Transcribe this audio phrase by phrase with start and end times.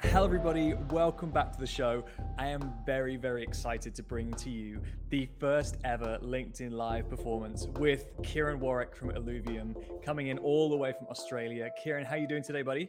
[0.00, 0.72] Hello, everybody.
[0.90, 2.04] Welcome back to the show.
[2.38, 4.80] I am very, very excited to bring to you
[5.10, 10.76] the first ever LinkedIn Live performance with Kieran Warwick from Illuvium, coming in all the
[10.76, 11.68] way from Australia.
[11.82, 12.88] Kieran, how are you doing today, buddy?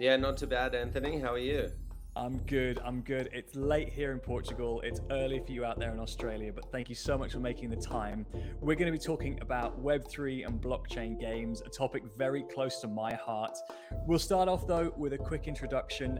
[0.00, 1.18] Yeah, not too bad, Anthony.
[1.18, 1.70] How are you?
[2.16, 2.80] I'm good.
[2.82, 3.28] I'm good.
[3.34, 4.80] It's late here in Portugal.
[4.80, 7.68] It's early for you out there in Australia, but thank you so much for making
[7.68, 8.24] the time.
[8.62, 12.88] We're going to be talking about Web3 and blockchain games, a topic very close to
[12.88, 13.58] my heart.
[14.06, 16.18] We'll start off though with a quick introduction.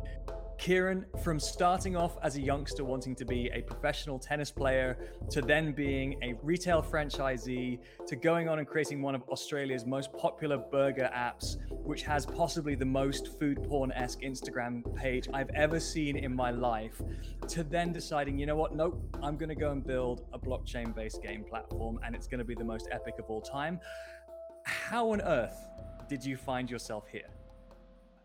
[0.60, 4.98] Kieran, from starting off as a youngster wanting to be a professional tennis player,
[5.30, 10.12] to then being a retail franchisee, to going on and creating one of Australia's most
[10.12, 15.80] popular burger apps, which has possibly the most food porn esque Instagram page I've ever
[15.80, 17.00] seen in my life,
[17.48, 20.94] to then deciding, you know what, nope, I'm going to go and build a blockchain
[20.94, 23.80] based game platform and it's going to be the most epic of all time.
[24.66, 25.56] How on earth
[26.06, 27.30] did you find yourself here?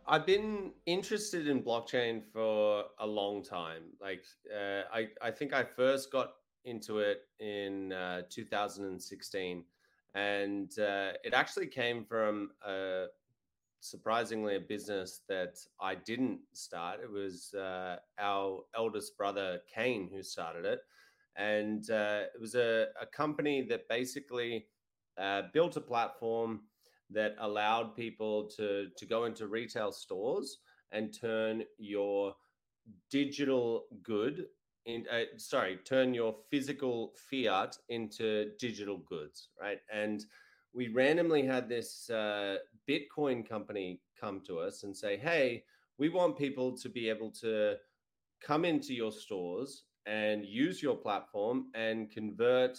[0.08, 3.84] I've been interested in blockchain for a long time.
[4.00, 9.64] Like, uh, I, I think I first got into it in uh, 2016,
[10.14, 13.06] and uh, it actually came from a,
[13.80, 17.00] surprisingly a business that I didn't start.
[17.04, 20.82] It was uh, our eldest brother Kane who started it,
[21.36, 24.68] and uh, it was a, a company that basically
[25.18, 26.62] uh, built a platform
[27.10, 30.60] that allowed people to to go into retail stores
[30.92, 32.34] and turn your
[33.10, 34.46] digital good
[34.86, 39.80] in uh, sorry turn your physical fiat into digital goods right?
[39.92, 40.26] And
[40.74, 42.58] we randomly had this uh,
[42.90, 45.64] bitcoin company come to us and say hey
[45.98, 47.76] we want people to be able to
[48.42, 52.78] come into your stores and use your platform and convert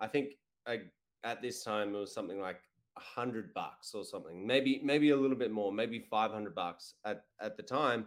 [0.00, 0.32] i think
[0.66, 0.76] uh,
[1.24, 2.60] at this time it was something like
[2.96, 7.24] hundred bucks or something, maybe maybe a little bit more, maybe five hundred bucks at
[7.40, 8.06] at the time,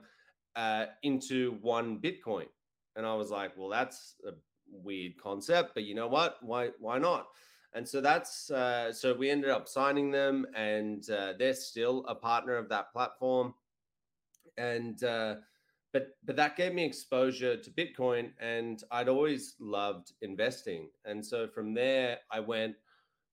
[0.55, 2.47] uh, into one Bitcoin.
[2.95, 4.31] And I was like, well, that's a
[4.71, 6.37] weird concept, but you know what?
[6.41, 7.27] Why why not?
[7.73, 12.15] And so that's uh, so we ended up signing them, and uh, they're still a
[12.15, 13.53] partner of that platform.
[14.57, 15.35] And uh,
[15.91, 20.89] but but that gave me exposure to Bitcoin, and I'd always loved investing.
[21.03, 22.75] And so from there, I went,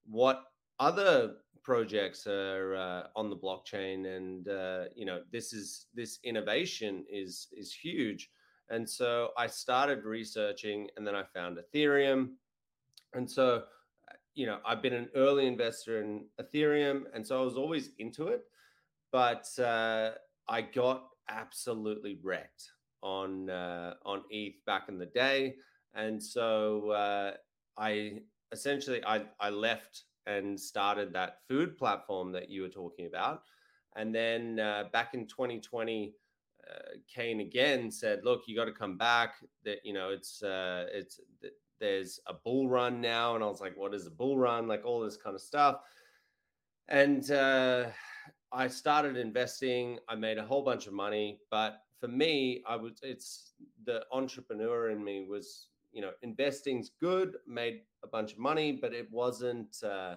[0.07, 0.43] what
[0.83, 7.05] other projects are uh, on the blockchain and uh, you know this is this innovation
[7.09, 8.31] is is huge.
[8.69, 12.31] And so i started researching and then i found ethereum.
[13.15, 13.65] And so
[14.35, 18.29] you know i've been an early investor in ethereum and so i was always into
[18.29, 18.45] it
[19.11, 20.13] but uh,
[20.49, 22.65] i got absolutely wrecked
[23.03, 25.57] on uh, on eth back in the day.
[25.95, 27.33] And so uh,
[27.79, 27.93] i
[28.53, 33.43] essentially i i left and started that food platform that you were talking about.
[33.97, 36.15] And then uh, back in 2020,
[36.69, 36.75] uh,
[37.13, 39.35] Kane again said, "Look, you got to come back.
[39.65, 41.21] That you know, it's uh, it's
[41.81, 44.85] there's a bull run now." And I was like, "What is a bull run?" Like
[44.85, 45.81] all this kind of stuff.
[46.89, 47.87] And uh,
[48.53, 49.99] I started investing.
[50.09, 53.53] I made a whole bunch of money, but for me, I was it's
[53.85, 58.93] the entrepreneur in me was you know investing's good made a bunch of money but
[58.93, 60.15] it wasn't uh,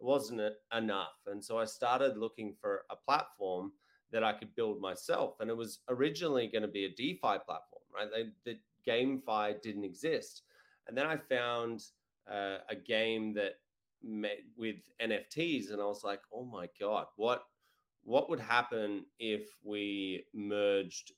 [0.00, 0.40] it wasn't
[0.76, 1.16] enough.
[1.26, 3.72] And so i started looking for a platform
[4.12, 7.82] that i could build myself and it was originally going to be a defi platform
[7.94, 8.08] right?
[8.12, 10.42] They, the gamefi didn't exist.
[10.86, 11.82] And then i found
[12.30, 13.54] uh, a game that
[14.02, 17.44] met with nfts and i was like oh my god what
[18.02, 21.12] what would happen if we merged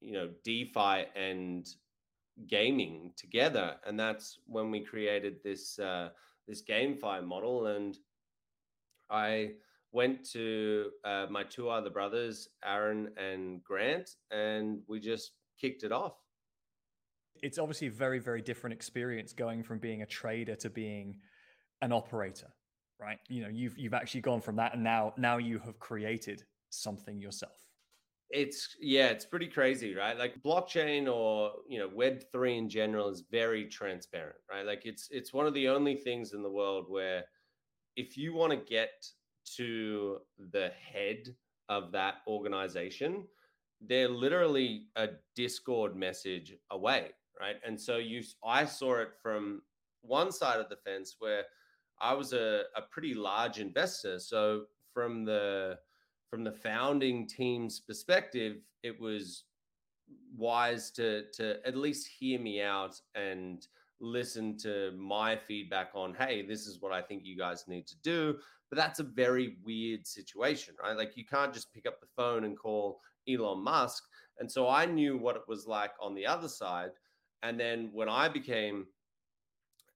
[0.00, 1.66] you know defi and
[2.48, 6.10] gaming together, and that's when we created this uh,
[6.46, 7.66] this GameFi model.
[7.66, 7.96] And
[9.10, 9.52] I
[9.92, 15.92] went to uh, my two other brothers, Aaron and Grant, and we just kicked it
[15.92, 16.16] off.
[17.42, 21.16] It's obviously a very, very different experience going from being a trader to being
[21.80, 22.52] an operator,
[23.00, 23.18] right?
[23.28, 27.20] You know, you've you've actually gone from that, and now now you have created something
[27.20, 27.71] yourself
[28.32, 30.18] it's yeah it's pretty crazy right?
[30.18, 34.64] Like blockchain or you know web 3 in general is very transparent right?
[34.64, 37.24] Like it's it's one of the only things in the world where
[37.96, 39.06] if you want to get
[39.56, 40.18] to
[40.50, 41.34] the head
[41.68, 43.24] of that organization
[43.86, 47.56] they're literally a discord message away right?
[47.66, 49.62] And so you i saw it from
[50.00, 51.44] one side of the fence where
[52.00, 54.18] i was a, a pretty large investor.
[54.18, 54.64] So
[54.94, 55.78] from the
[56.32, 59.44] from the founding team's perspective, it was
[60.34, 63.66] wise to to at least hear me out and
[64.00, 67.96] listen to my feedback on hey this is what i think you guys need to
[68.02, 68.36] do.
[68.70, 70.96] But that's a very weird situation right?
[70.96, 74.02] Like you can't just pick up the phone and call elon musk.
[74.38, 76.92] And so i knew what it was like on the other side.
[77.42, 78.86] And then when i became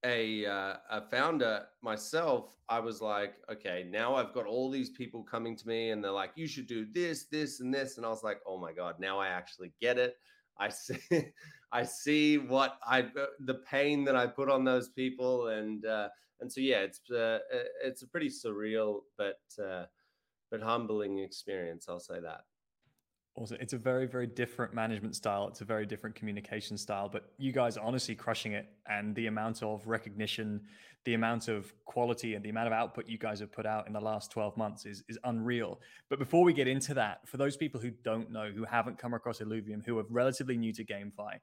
[0.06, 5.24] a, uh, a founder myself, I was like, okay, now I've got all these people
[5.24, 7.96] coming to me and they're like, you should do this, this, and this.
[7.96, 10.14] And I was like, oh my God, now I actually get it.
[10.58, 11.00] I see,
[11.72, 15.48] I see what I, uh, the pain that I put on those people.
[15.48, 16.08] And, uh,
[16.40, 17.40] and so, yeah, it's, uh,
[17.82, 19.86] it's a pretty surreal, but, uh,
[20.52, 21.86] but humbling experience.
[21.88, 22.42] I'll say that.
[23.36, 25.46] Also, it's a very, very different management style.
[25.48, 28.66] It's a very different communication style, but you guys are honestly crushing it.
[28.88, 30.62] And the amount of recognition,
[31.04, 33.92] the amount of quality, and the amount of output you guys have put out in
[33.92, 35.78] the last 12 months is, is unreal.
[36.08, 39.12] But before we get into that, for those people who don't know, who haven't come
[39.12, 41.38] across Illuvium, who are relatively new to GameFi,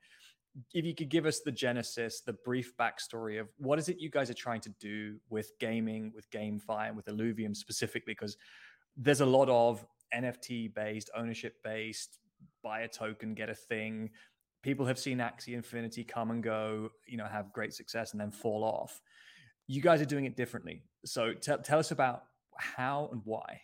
[0.74, 4.10] if you could give us the genesis, the brief backstory of what is it you
[4.10, 8.36] guys are trying to do with gaming, with GameFi, and with Illuvium specifically, because
[8.98, 12.20] there's a lot of NFT based, ownership based,
[12.64, 14.10] buy a token, get a thing.
[14.62, 18.32] People have seen Axie Infinity come and go, you know, have great success and then
[18.32, 19.02] fall off.
[19.68, 20.84] You guys are doing it differently.
[21.06, 22.24] So t- tell us about
[22.58, 23.62] how and why.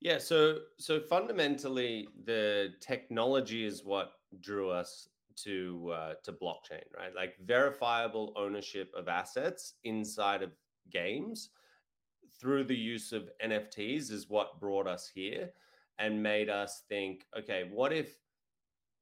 [0.00, 5.08] Yeah, so so fundamentally, the technology is what drew us
[5.44, 7.14] to uh, to blockchain, right?
[7.14, 10.50] Like verifiable ownership of assets inside of
[10.90, 11.50] games
[12.40, 15.50] through the use of NFTs is what brought us here
[15.98, 18.16] and made us think okay, what if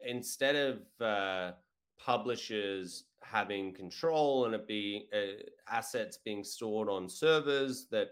[0.00, 1.53] instead of uh,
[1.99, 8.09] publishers having control and it being uh, assets being stored on servers that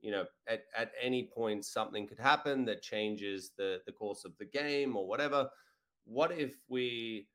[0.00, 4.32] you know at, at any point something could happen that changes the the course of
[4.38, 5.48] the game or whatever
[6.04, 7.26] what if we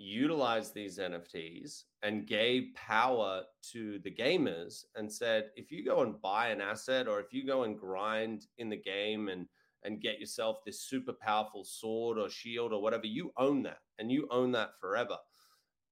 [0.00, 3.42] utilized these NFTs and gave power
[3.72, 7.46] to the gamers and said, if you go and buy an asset or if you
[7.46, 9.46] go and grind in the game and
[9.82, 14.12] and get yourself this super powerful sword or shield or whatever, you own that and
[14.12, 15.16] you own that forever.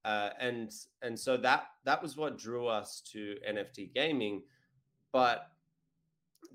[0.05, 0.73] Uh, and
[1.03, 4.43] and so that that was what drew us to NFT gaming,
[5.13, 5.49] but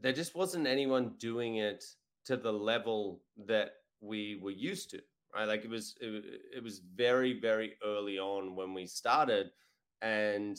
[0.01, 1.83] there just wasn't anyone doing it
[2.25, 3.71] to the level that
[4.01, 5.01] we were used to
[5.33, 5.47] right?
[5.47, 6.23] Like it was it,
[6.57, 9.51] it was very very early on when we started,
[10.01, 10.57] and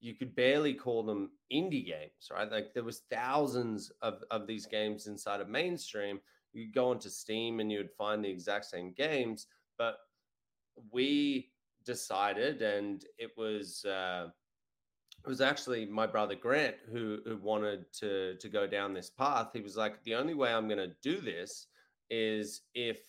[0.00, 2.50] you could barely call them indie games, right?
[2.50, 6.20] Like there was thousands of of these games inside of mainstream.
[6.52, 9.46] You could go onto Steam and you would find the exact same games,
[9.76, 9.98] but
[10.92, 11.50] we
[11.84, 13.84] decided, and it was.
[13.84, 14.28] Uh,
[15.24, 19.48] it was actually my brother Grant who, who wanted to to go down this path.
[19.52, 21.66] He was like, the only way I'm going to do this
[22.08, 23.00] is if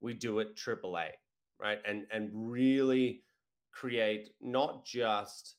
[0.00, 1.08] we do it AAA,
[1.60, 1.78] right?
[1.86, 3.22] And and really
[3.72, 5.56] create not just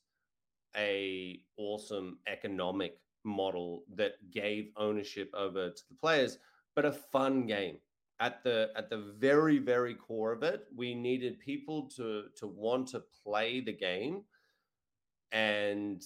[0.75, 6.37] a awesome economic model that gave ownership over to the players,
[6.75, 7.77] but a fun game.
[8.21, 12.87] At the at the very very core of it, we needed people to to want
[12.89, 14.21] to play the game,
[15.33, 16.01] and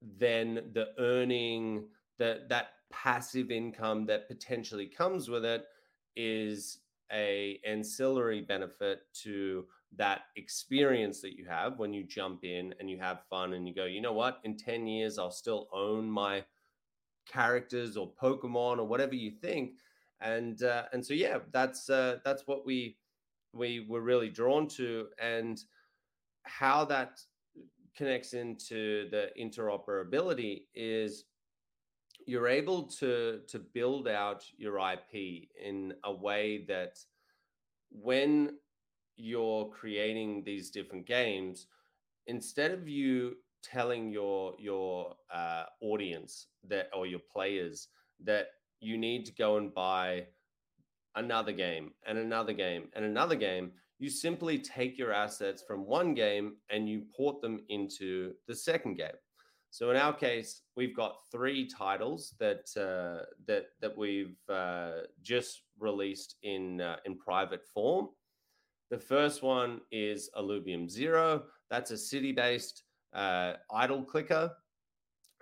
[0.00, 1.88] then the earning
[2.18, 5.64] that that passive income that potentially comes with it
[6.16, 6.78] is
[7.12, 12.98] a ancillary benefit to that experience that you have when you jump in and you
[12.98, 14.40] have fun and you go you know what?
[14.44, 16.44] In 10 years i'll still own my
[17.30, 19.72] characters or pokemon or whatever you think.
[20.20, 22.96] And uh, and so yeah that's uh, that's what we
[23.52, 25.62] we were really drawn to and
[26.44, 27.20] how that
[27.96, 31.24] connects into the interoperability is
[32.26, 36.98] you're able to to build out your IP in a way that
[37.92, 38.56] when
[39.16, 41.66] you're creating these different games,
[42.26, 47.88] instead of you telling your your uh, audience that or your players
[48.24, 48.46] that
[48.80, 50.26] you need to go and buy
[51.14, 56.14] another game and another game and another game you simply take your assets from one
[56.14, 59.14] game and you port them into the second game
[59.72, 65.62] so in our case, we've got three titles that uh, that that we've uh, just
[65.78, 68.10] released in uh, in private form.
[68.90, 71.44] The first one is Illuvium Zero.
[71.70, 72.82] That's a city-based
[73.14, 74.52] uh, idle clicker.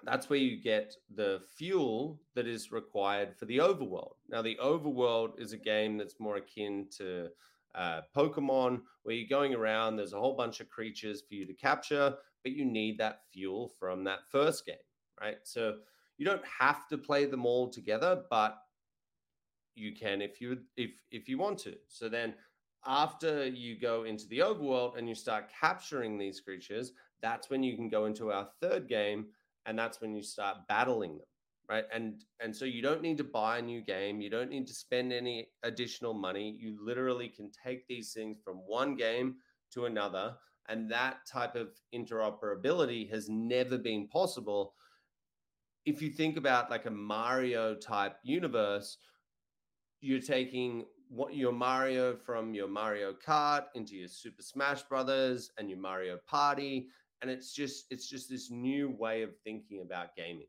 [0.05, 4.15] That's where you get the fuel that is required for the overworld.
[4.29, 7.31] Now, the overworld is a game that's more akin to
[7.75, 9.97] uh, Pokemon, where you're going around.
[9.97, 13.73] There's a whole bunch of creatures for you to capture but you need that fuel
[13.79, 14.77] from that first game,
[15.21, 15.39] right?
[15.45, 15.79] So
[16.19, 18.59] you don't have to play them all together, but
[19.75, 21.75] you can if you if if you want to.
[21.89, 22.35] So then
[22.87, 26.93] after you go into the overworld and you start capturing these creatures,
[27.23, 29.27] that's when you can go into our third game,
[29.67, 31.27] and that's when you start battling them,
[31.69, 31.85] right?
[31.93, 34.75] And and so you don't need to buy a new game, you don't need to
[34.75, 36.57] spend any additional money.
[36.59, 39.37] You literally can take these things from one game
[39.73, 40.37] to another,
[40.71, 44.75] and that type of interoperability has never been possible.
[45.85, 48.97] If you think about like a Mario type universe,
[50.01, 55.69] you're taking what your Mario from your Mario Kart into your Super Smash Brothers and
[55.69, 56.87] your Mario Party,
[57.21, 60.47] and it's just it's just this new way of thinking about gaming.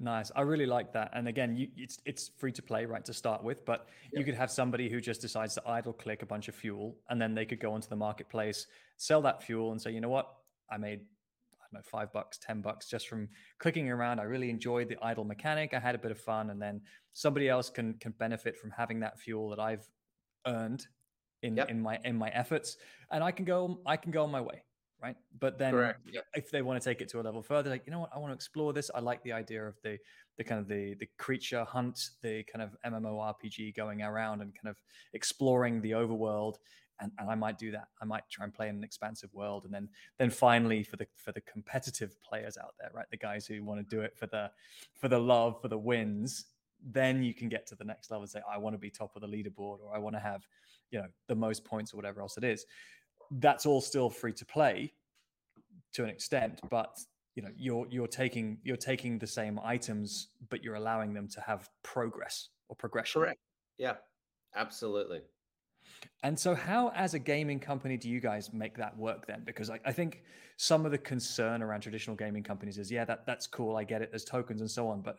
[0.00, 0.30] Nice.
[0.36, 1.10] I really like that.
[1.12, 3.64] And again, you, it's it's free to play, right, to start with.
[3.64, 6.96] But you could have somebody who just decides to idle click a bunch of fuel,
[7.10, 10.08] and then they could go onto the marketplace, sell that fuel, and say, you know
[10.08, 10.32] what,
[10.70, 11.00] I made
[11.52, 13.28] I don't know five bucks, ten bucks just from
[13.58, 14.20] clicking around.
[14.20, 15.74] I really enjoyed the idle mechanic.
[15.74, 16.80] I had a bit of fun, and then
[17.12, 19.88] somebody else can can benefit from having that fuel that I've
[20.46, 20.86] earned
[21.42, 21.70] in yep.
[21.70, 22.76] in my in my efforts,
[23.10, 24.62] and I can go I can go on my way
[25.02, 25.16] right?
[25.38, 25.94] But then
[26.34, 28.18] if they want to take it to a level further, like, you know what, I
[28.18, 28.90] want to explore this.
[28.94, 29.98] I like the idea of the
[30.36, 34.68] the kind of the the creature hunt, the kind of MMORPG going around and kind
[34.68, 34.76] of
[35.12, 36.56] exploring the overworld.
[37.00, 37.86] And, and I might do that.
[38.02, 39.88] I might try and play in an expansive world, and then
[40.18, 43.78] then finally for the for the competitive players out there, right, the guys who want
[43.78, 44.50] to do it for the
[44.94, 46.46] for the love, for the wins,
[46.84, 49.14] then you can get to the next level and say, I want to be top
[49.14, 50.44] of the leaderboard, or I want to have,
[50.90, 52.66] you know, the most points or whatever else it is
[53.30, 54.92] that's all still free to play
[55.94, 56.98] to an extent, but
[57.34, 61.40] you know you're you're taking you're taking the same items, but you're allowing them to
[61.40, 63.22] have progress or progression.
[63.22, 63.40] Correct.
[63.78, 63.94] Yeah,
[64.54, 65.20] absolutely.
[66.22, 69.42] And so, how, as a gaming company, do you guys make that work then?
[69.44, 70.22] Because I, I, think
[70.56, 74.02] some of the concern around traditional gaming companies is, yeah, that that's cool, I get
[74.02, 75.18] it, there's tokens and so on, but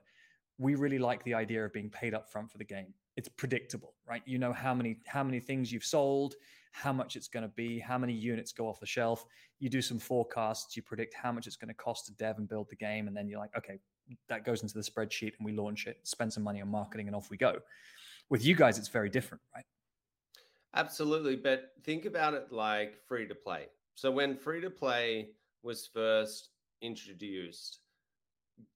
[0.57, 2.93] we really like the idea of being paid up front for the game.
[3.15, 4.21] It's predictable, right?
[4.25, 6.35] You know how many how many things you've sold,
[6.71, 9.25] how much it's going to be, how many units go off the shelf.
[9.59, 12.47] You do some forecasts, you predict how much it's going to cost to dev and
[12.47, 13.79] build the game, and then you're like, okay,
[14.27, 17.15] that goes into the spreadsheet and we launch it, spend some money on marketing, and
[17.15, 17.57] off we go.
[18.29, 19.65] With you guys, it's very different, right?
[20.75, 21.35] Absolutely.
[21.35, 23.65] But think about it like free to play.
[23.95, 25.29] So when free to play
[25.63, 26.49] was first
[26.81, 27.79] introduced,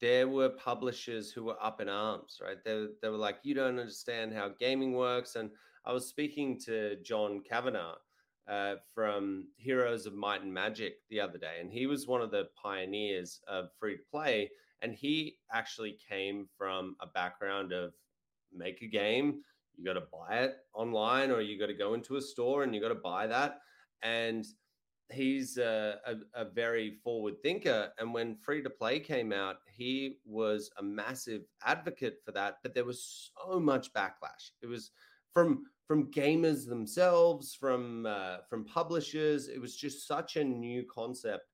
[0.02, 2.58] there were publishers who were up in arms, right?
[2.64, 5.36] They, they were like, you don't understand how gaming works.
[5.36, 5.50] And
[5.86, 7.96] I was speaking to John Kavanagh
[8.48, 12.32] uh, from Heroes of Might and Magic the other day, and he was one of
[12.32, 14.50] the pioneers of free to play.
[14.82, 17.94] And he actually came from a background of
[18.54, 19.42] make a game,
[19.75, 22.75] you got to buy it online, or you got to go into a store and
[22.75, 23.60] you got to buy that.
[24.04, 24.46] And
[25.12, 27.90] he's a, a, a, very forward thinker.
[27.98, 32.58] And when free to play came out, he was a massive advocate for that.
[32.63, 34.52] But there was so much backlash.
[34.62, 34.92] It was
[35.34, 39.48] from from gamers themselves, from uh, from publishers.
[39.48, 41.48] It was just such a new concept,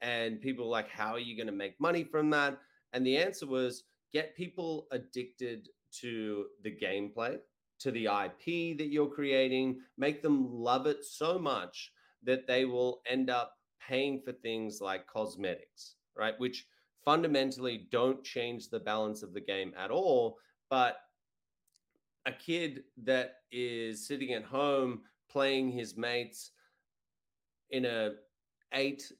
[0.00, 2.58] and people were like, "How are you going to make money from that?"
[2.92, 5.68] And the answer was get people addicted
[6.00, 7.38] to the gameplay,
[7.80, 13.02] to the IP that you're creating, make them love it so much that they will
[13.06, 13.54] end up
[13.86, 16.38] paying for things like cosmetics, right?
[16.38, 16.66] Which
[17.04, 20.38] fundamentally don't change the balance of the game at all,
[20.70, 20.98] but
[22.26, 26.52] a kid that is sitting at home playing his mates
[27.70, 28.10] in a
[28.74, 29.10] eight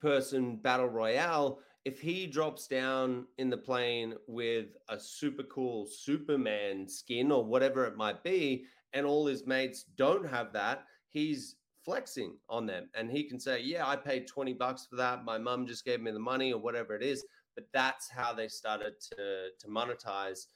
[0.00, 6.88] person battle royale if he drops down in the plane with a super cool superman
[6.88, 12.36] skin or whatever it might be and all his mates don't have that he's flexing
[12.50, 12.88] on them.
[12.94, 15.24] And he can say yeah i paid 20 bucks for that.
[15.24, 17.24] My mum just gave me the money or whatever it is.
[17.54, 20.46] But that's how they started to to monetize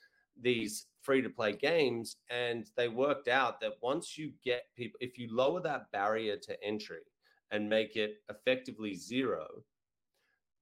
[0.41, 2.17] these free to play games.
[2.31, 6.65] And they worked out that once you get people, if you lower that barrier to
[6.65, 7.03] entry
[7.51, 9.47] and make it effectively zero,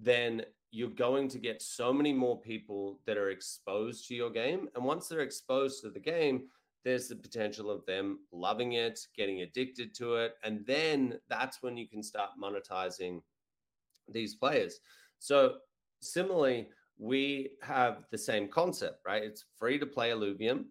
[0.01, 0.43] then
[0.73, 4.69] you're going to get so many more people that are exposed to your game.
[4.75, 6.45] And once they're exposed to the game,
[6.85, 10.35] there's the potential of them loving it, getting addicted to it.
[10.45, 13.21] And then that's when you can start monetizing
[14.09, 14.81] these players.
[15.19, 15.57] So,
[16.01, 16.69] similarly,
[17.01, 19.23] we have the same concept, right?
[19.25, 20.67] It's free to play Illuvium.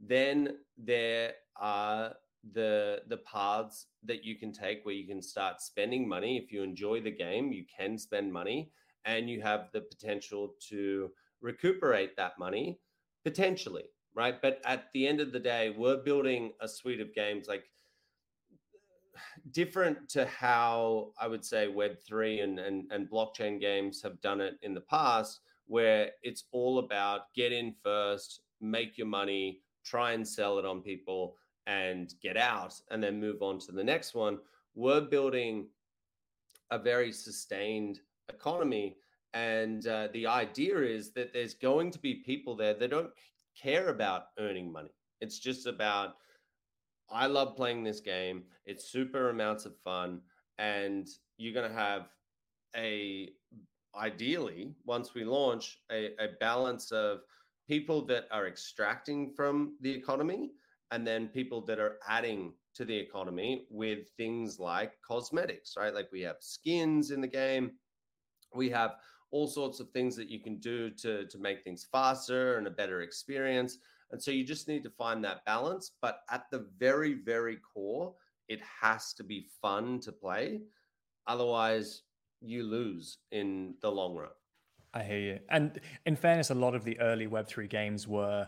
[0.00, 2.14] Then there are
[2.52, 6.36] the the paths that you can take where you can start spending money.
[6.36, 8.72] If you enjoy the game, you can spend money,
[9.04, 12.80] and you have the potential to recuperate that money
[13.24, 14.42] potentially, right?
[14.42, 17.64] But at the end of the day, we're building a suite of games like
[19.52, 24.54] different to how I would say Web3 and, and, and blockchain games have done it
[24.62, 30.26] in the past where it's all about get in first, make your money, try and
[30.26, 34.38] sell it on people, and get out and then move on to the next one.
[34.74, 35.68] We're building
[36.70, 38.96] a very sustained economy.
[39.34, 43.10] And uh, the idea is that there's going to be people there that don't
[43.60, 44.90] care about earning money.
[45.20, 46.16] It's just about,
[47.10, 48.44] I love playing this game.
[48.64, 50.20] It's super amounts of fun.
[50.58, 51.06] And
[51.36, 52.08] you're going to have
[52.74, 53.30] a,
[53.96, 57.20] ideally, once we launch, a, a balance of
[57.66, 60.50] people that are extracting from the economy
[60.90, 65.94] and then people that are adding to the economy with things like cosmetics, right?
[65.94, 67.72] Like we have skins in the game,
[68.54, 68.96] we have
[69.30, 72.70] all sorts of things that you can do to to make things faster and a
[72.70, 73.78] better experience.
[74.10, 78.14] And so you just need to find that balance, but at the very very core,
[78.48, 80.62] it has to be fun to play.
[81.26, 82.04] Otherwise,
[82.40, 84.30] you lose in the long run.
[84.94, 85.38] I hear you.
[85.50, 88.46] And in fairness, a lot of the early Web3 games were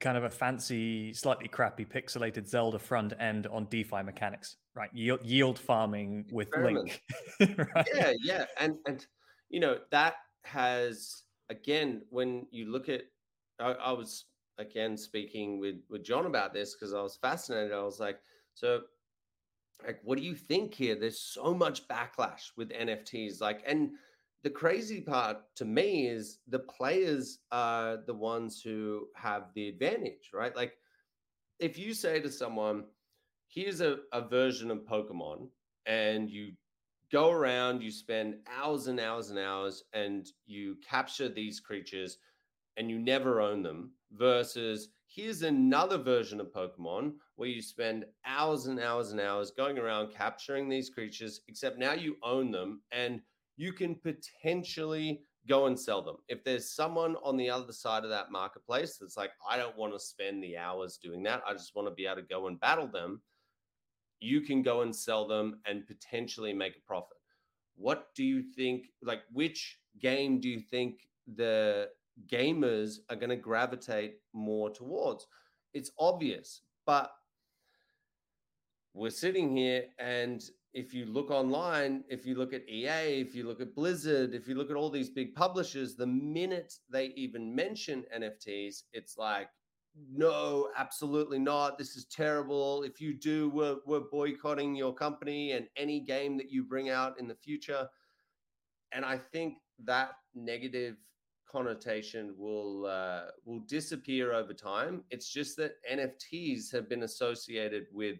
[0.00, 4.90] kind of a fancy, slightly crappy pixelated Zelda front end on DeFi mechanics, right?
[4.92, 7.02] Yield, yield farming with Link.
[7.40, 7.88] right?
[7.94, 8.44] Yeah, yeah.
[8.58, 9.06] And and
[9.50, 10.14] you know, that
[10.44, 13.02] has again, when you look at
[13.60, 14.26] I, I was
[14.58, 17.72] again speaking with with John about this because I was fascinated.
[17.72, 18.18] I was like,
[18.54, 18.80] so
[19.86, 20.94] like what do you think here?
[20.94, 23.90] There's so much backlash with NFTs, like and
[24.42, 30.30] the crazy part to me is the players are the ones who have the advantage,
[30.34, 30.54] right?
[30.54, 30.74] Like
[31.58, 32.84] if you say to someone,
[33.48, 35.48] here's a, a version of Pokemon,
[35.86, 36.52] and you
[37.10, 42.18] go around, you spend hours and hours and hours, and you capture these creatures
[42.76, 48.66] and you never own them, versus here's another version of Pokemon where you spend hours
[48.66, 53.20] and hours and hours going around capturing these creatures, except now you own them and
[53.56, 56.16] you can potentially go and sell them.
[56.28, 59.92] If there's someone on the other side of that marketplace that's like, I don't want
[59.92, 62.58] to spend the hours doing that, I just want to be able to go and
[62.58, 63.20] battle them,
[64.20, 67.18] you can go and sell them and potentially make a profit.
[67.76, 68.86] What do you think?
[69.02, 71.88] Like, which game do you think the
[72.30, 75.26] gamers are going to gravitate more towards?
[75.72, 77.10] It's obvious, but
[78.94, 83.46] we're sitting here and if you look online, if you look at EA, if you
[83.46, 87.54] look at Blizzard, if you look at all these big publishers, the minute they even
[87.54, 89.48] mention NFTs, it's like,
[90.12, 91.78] no, absolutely not.
[91.78, 92.82] This is terrible.
[92.82, 97.20] If you do, we're, we're boycotting your company and any game that you bring out
[97.20, 97.88] in the future.
[98.90, 100.96] And I think that negative
[101.54, 105.04] connotation will uh, will disappear over time.
[105.10, 108.18] It's just that NFTs have been associated with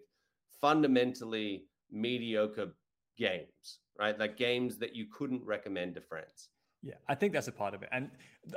[0.61, 2.69] fundamentally mediocre
[3.17, 4.17] games, right?
[4.17, 6.49] Like games that you couldn't recommend to friends.
[6.81, 8.09] Yeah, I think that's a part of it, and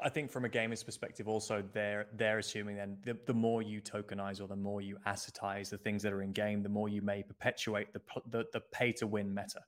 [0.02, 3.80] I think from a gamer's perspective, also they're they're assuming then the, the more you
[3.80, 7.02] tokenize or the more you assetize the things that are in game, the more you
[7.02, 9.60] may perpetuate the the, the pay to win meta,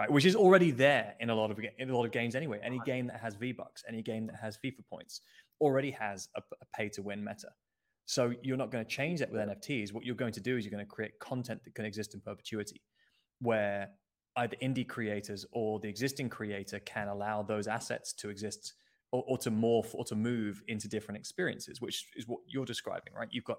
[0.00, 0.10] right?
[0.10, 2.58] Which is already there in a lot of in a lot of games anyway.
[2.64, 5.20] Any game that has V Bucks, any game that has FIFA points,
[5.60, 7.50] already has a, a pay to win meta.
[8.06, 9.92] So you're not going to change that with NFTs.
[9.92, 12.20] What you're going to do is you're going to create content that can exist in
[12.20, 12.80] perpetuity
[13.40, 13.90] where
[14.36, 18.72] either indie creators or the existing creator can allow those assets to exist
[19.12, 23.12] or, or, to morph or to move into different experiences, which is what you're describing,
[23.14, 23.28] right?
[23.30, 23.58] You've got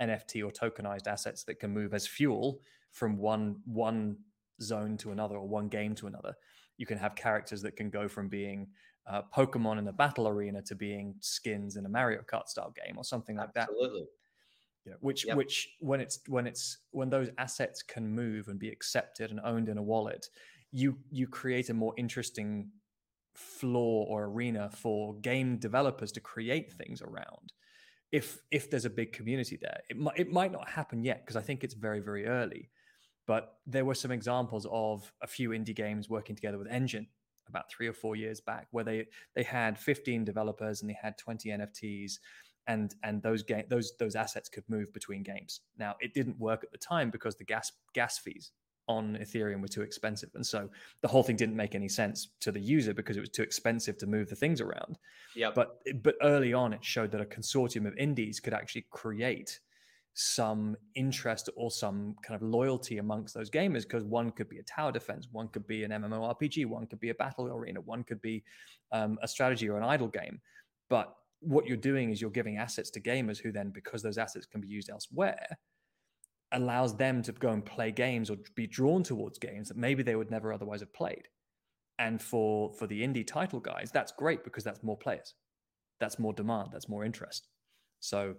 [0.00, 2.60] NFT or tokenized assets that can move as fuel
[2.92, 4.16] from one one
[4.62, 6.34] zone to another or one game to another.
[6.76, 8.68] You can have characters that can go from being
[9.06, 12.96] uh, Pokemon in a battle arena to being skins in a Mario Kart style game
[12.96, 13.76] or something like Absolutely.
[13.76, 13.84] that.
[13.84, 14.08] Absolutely
[14.84, 15.36] you know, which yep.
[15.36, 19.68] which when it's when it's when those assets can move and be accepted and owned
[19.68, 20.26] in a wallet
[20.72, 22.70] you you create a more interesting
[23.34, 27.52] floor or arena for game developers to create things around
[28.12, 31.36] if if there's a big community there it might it might not happen yet because
[31.36, 32.70] i think it's very very early
[33.30, 37.06] but there were some examples of a few indie games working together with Enjin
[37.46, 41.16] about 3 or 4 years back where they they had 15 developers and they had
[41.16, 42.14] 20 nfts
[42.66, 45.60] and and those game those those assets could move between games.
[45.78, 48.50] Now it didn't work at the time because the gas gas fees
[48.88, 50.68] on Ethereum were too expensive, and so
[51.00, 53.96] the whole thing didn't make any sense to the user because it was too expensive
[53.98, 54.98] to move the things around.
[55.36, 55.52] Yeah.
[55.54, 59.60] But but early on, it showed that a consortium of indies could actually create
[60.14, 64.62] some interest or some kind of loyalty amongst those gamers because one could be a
[64.64, 68.20] tower defense, one could be an MMORPG, one could be a battle arena, one could
[68.20, 68.42] be
[68.92, 70.40] um, a strategy or an idle game.
[70.88, 74.46] But what you're doing is you're giving assets to gamers who then, because those assets
[74.46, 75.58] can be used elsewhere,
[76.52, 80.16] allows them to go and play games or be drawn towards games that maybe they
[80.16, 81.28] would never otherwise have played.
[81.98, 85.34] And for for the indie title guys, that's great because that's more players,
[86.00, 87.48] that's more demand, that's more interest.
[88.00, 88.36] So,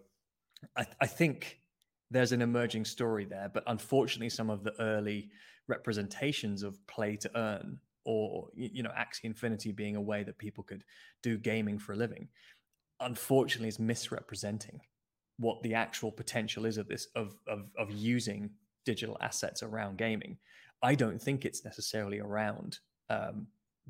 [0.76, 1.60] I, I think
[2.10, 3.50] there's an emerging story there.
[3.54, 5.30] But unfortunately, some of the early
[5.68, 10.64] representations of play to earn or you know Axie Infinity being a way that people
[10.64, 10.84] could
[11.22, 12.28] do gaming for a living,
[13.00, 14.82] unfortunately, is misrepresenting
[15.38, 18.50] what the actual potential is of this of of of using
[18.86, 20.38] digital assets around gaming.
[20.82, 23.48] I don't think it's necessarily around um,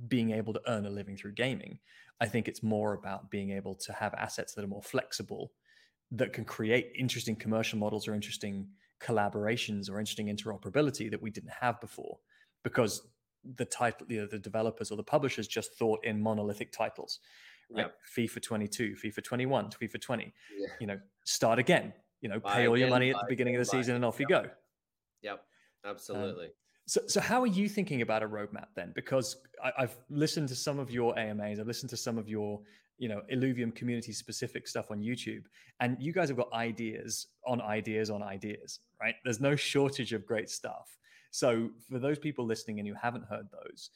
[0.07, 1.79] being able to earn a living through gaming.
[2.19, 5.53] I think it's more about being able to have assets that are more flexible,
[6.12, 8.67] that can create interesting commercial models or interesting
[9.02, 12.17] collaborations or interesting interoperability that we didn't have before,
[12.63, 13.08] because
[13.56, 17.19] the title, you know, the developers or the publishers just thought in monolithic titles.
[17.69, 17.88] Right?
[17.88, 17.95] Yep.
[18.17, 20.34] FIFA 22, FIFA 21, FIFA 20.
[20.58, 20.67] Yeah.
[20.80, 21.93] You know, start again.
[22.21, 24.19] You know, pay all your money at the beginning again, of the season, and off
[24.19, 24.30] yep.
[24.30, 24.50] you go.
[25.24, 25.43] Yep,
[25.86, 26.45] absolutely.
[26.45, 26.52] Um,
[26.86, 28.91] so, so how are you thinking about a roadmap then?
[28.93, 32.60] Because I, have listened to some of your AMAs, I've listened to some of your,
[33.01, 35.45] you know, Illuvium community specific stuff on YouTube,
[35.79, 39.15] and you guys have got ideas on ideas on ideas, right?
[39.23, 40.99] There's no shortage of great stuff.
[41.31, 43.89] So, for those people listening and you haven't heard those,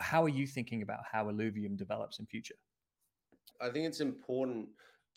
[0.00, 2.56] how are you thinking about how Illuvium develops in future?
[3.58, 4.68] I think it's important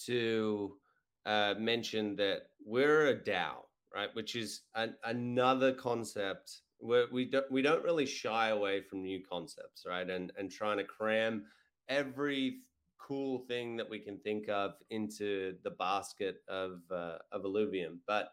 [0.05, 0.77] to
[1.25, 4.09] uh, mention that we're a DAO, right?
[4.13, 9.21] Which is an, another concept where we don't we don't really shy away from new
[9.29, 10.09] concepts, right?
[10.09, 11.43] And and trying to cram
[11.89, 12.59] every
[13.05, 17.97] cool thing that we can think of into the basket of uh, of Illuvium.
[18.07, 18.29] But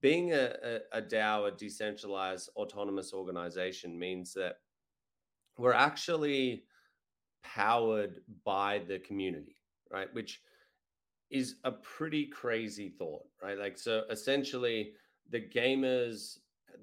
[0.00, 0.54] being a,
[0.92, 4.56] a, a DAO, a decentralized autonomous organization, means that
[5.58, 6.64] we're actually
[7.42, 9.56] powered by the community,
[9.90, 10.12] right?
[10.12, 10.40] Which
[11.30, 13.58] is a pretty crazy thought, right?
[13.58, 14.92] Like, so essentially,
[15.30, 16.38] the gamers,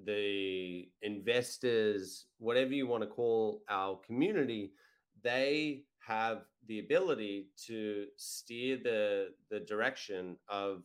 [0.05, 4.73] the investors, whatever you want to call our community,
[5.21, 10.83] they have the ability to steer the the direction of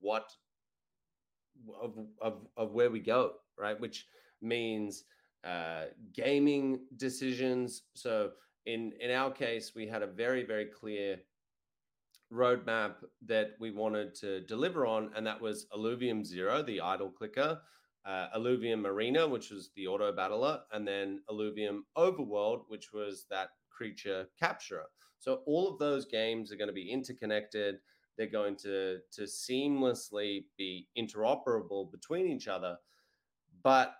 [0.00, 0.30] what
[1.80, 3.78] of of, of where we go, right?
[3.78, 4.06] Which
[4.40, 5.04] means
[5.44, 7.82] uh, gaming decisions.
[7.94, 8.32] So
[8.66, 11.18] in in our case, we had a very very clear
[12.32, 12.94] roadmap
[13.26, 17.60] that we wanted to deliver on, and that was Illuvium Zero, the idle clicker,
[18.06, 23.50] uh, Illuvium Arena, which was the auto battler, and then Illuvium Overworld, which was that
[23.82, 24.86] creature capturer.
[25.18, 27.76] So all of those games are going to be interconnected.
[28.16, 32.76] They're going to to seamlessly be interoperable between each other.
[33.64, 33.94] But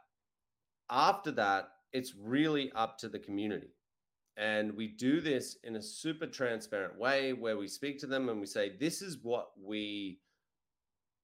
[0.88, 3.74] after that, it's really up to the community.
[4.36, 8.40] And we do this in a super transparent way where we speak to them and
[8.40, 10.20] we say, this is what we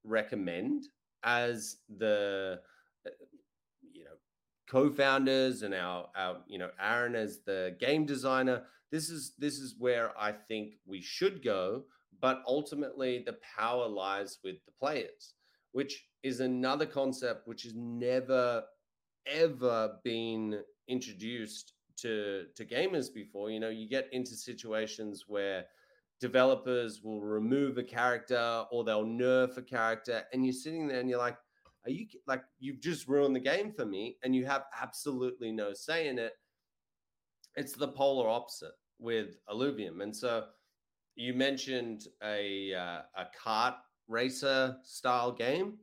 [0.04, 0.84] recommend
[1.22, 2.60] as the
[4.68, 9.74] co-founders and our our you know Aaron as the game designer this is this is
[9.78, 11.84] where I think we should go
[12.20, 15.34] but ultimately the power lies with the players
[15.72, 18.64] which is another concept which has never
[19.26, 23.50] ever been introduced to to gamers before.
[23.50, 25.66] You know, you get into situations where
[26.20, 31.08] developers will remove a character or they'll nerf a character, and you're sitting there and
[31.08, 31.36] you're like,
[31.84, 35.72] "Are you like you've just ruined the game for me?" And you have absolutely no
[35.74, 36.34] say in it.
[37.56, 40.46] It's the polar opposite with Illuvium, and so
[41.16, 43.76] you mentioned a uh, a kart
[44.08, 45.78] racer style game.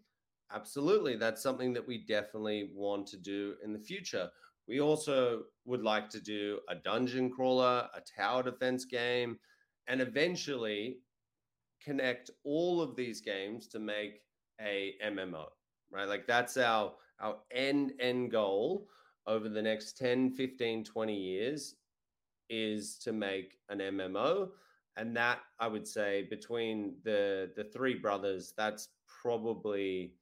[0.52, 4.30] Absolutely, that's something that we definitely want to do in the future.
[4.68, 9.40] We also would like to do a dungeon crawler, a tower defense game,
[9.88, 11.00] and eventually
[11.82, 14.22] connect all of these games to make
[14.62, 15.48] a MMO,
[15.96, 16.08] right?
[16.08, 18.88] Like that's our our end end goal
[19.28, 21.76] over the next 10, 15, 20 years
[22.50, 24.50] is to make an MMO
[24.98, 28.90] and that I would say between the the three brothers that's
[29.22, 30.14] probably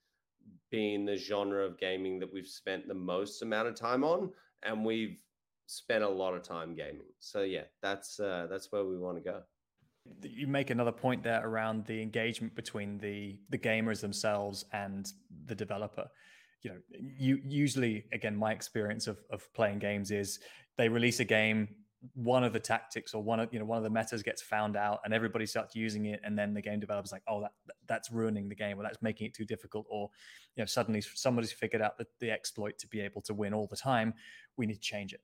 [0.72, 4.32] been the genre of gaming that we've spent the most amount of time on,
[4.64, 5.22] and we've
[5.68, 7.08] spent a lot of time gaming.
[7.20, 9.42] So yeah, that's uh, that's where we want to go.
[10.22, 15.12] You make another point there around the engagement between the the gamers themselves and
[15.46, 16.08] the developer.
[16.62, 16.78] You know,
[17.18, 20.40] you usually again my experience of of playing games is
[20.78, 21.70] they release a game,
[22.16, 24.76] one of the tactics or one of you know one of the metas gets found
[24.76, 27.52] out and everybody starts using it and then the game developers like oh that
[27.88, 30.10] that's ruining the game or that's making it too difficult or
[30.56, 33.68] you know suddenly somebody's figured out the, the exploit to be able to win all
[33.68, 34.14] the time
[34.58, 35.22] we need to change it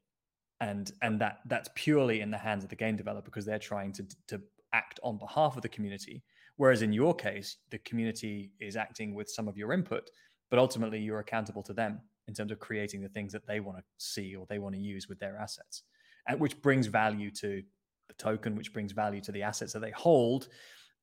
[0.61, 3.91] and and that that's purely in the hands of the game developer because they're trying
[3.91, 4.41] to to
[4.73, 6.23] act on behalf of the community
[6.57, 10.09] whereas in your case the community is acting with some of your input
[10.49, 13.77] but ultimately you're accountable to them in terms of creating the things that they want
[13.77, 15.83] to see or they want to use with their assets
[16.27, 17.63] and which brings value to
[18.09, 20.49] the token, which brings value to the assets that they hold,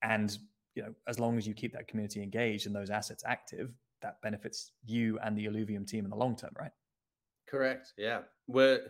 [0.02, 0.38] and
[0.74, 4.20] you know, as long as you keep that community engaged and those assets active, that
[4.22, 6.72] benefits you and the Illuvium team in the long term, right?
[7.48, 7.94] Correct.
[7.96, 8.20] Yeah.
[8.46, 8.80] We're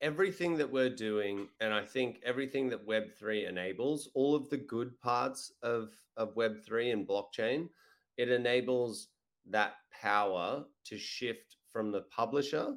[0.00, 4.98] everything that we're doing, and I think everything that Web3 enables, all of the good
[5.00, 7.68] parts of, of Web3 and blockchain,
[8.16, 9.08] it enables
[9.50, 12.74] that power to shift from the publisher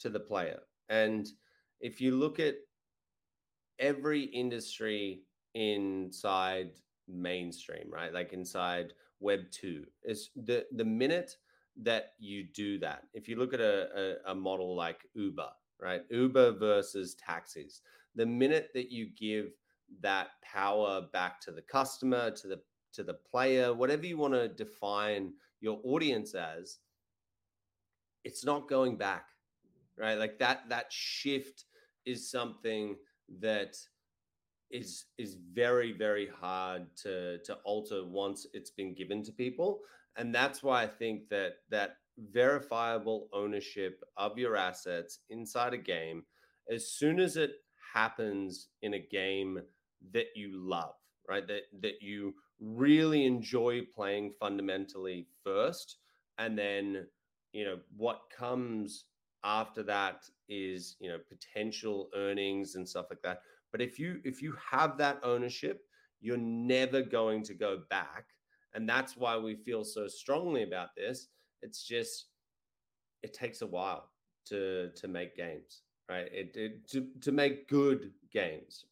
[0.00, 0.60] to the player.
[0.88, 1.28] And
[1.80, 2.56] if you look at
[3.78, 5.22] every industry
[5.54, 6.70] inside
[7.08, 8.12] mainstream, right?
[8.12, 11.36] Like inside Web 2, is the, the minute
[11.82, 15.48] that you do that, if you look at a, a, a model like Uber,
[15.84, 16.02] right?
[16.10, 17.82] Uber versus taxis,
[18.14, 19.52] the minute that you give
[20.00, 22.60] that power back to the customer, to the
[22.94, 26.78] to the player, whatever you want to define your audience as,
[28.24, 29.26] it's not going back,
[29.98, 30.14] right?
[30.14, 31.64] Like that that shift
[32.06, 32.96] is something
[33.40, 33.76] that
[34.70, 39.80] is is very very hard to to alter once it's been given to people
[40.16, 41.98] and that's why i think that that
[42.32, 46.22] verifiable ownership of your assets inside a game
[46.70, 47.52] as soon as it
[47.92, 49.60] happens in a game
[50.12, 50.94] that you love
[51.28, 51.46] right?
[51.48, 55.96] That that you really enjoy playing fundamentally first
[56.38, 57.06] and then
[57.52, 59.06] you know what comes
[59.42, 63.40] after that is you know potential earnings and stuff like that.
[63.72, 65.82] But if you if you have that ownership
[66.20, 68.26] you're never going to go back
[68.74, 71.28] and that's why we feel so strongly about this
[71.64, 72.26] it's just
[73.22, 74.10] it takes a while
[74.46, 76.28] to to make games right?
[76.32, 78.86] It, it to to make good games.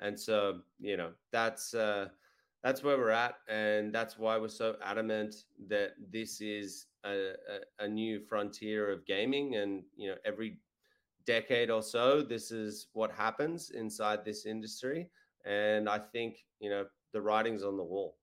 [0.00, 2.08] And so you know that's uh
[2.62, 3.36] that's where we're at.
[3.48, 7.34] And that's why we're so adamant that this is a,
[7.80, 9.56] a, a new frontier of gaming.
[9.56, 10.58] And you know every
[11.26, 15.10] decade or so this is what happens inside this industry.
[15.44, 18.16] And i think you know the writing's on the wall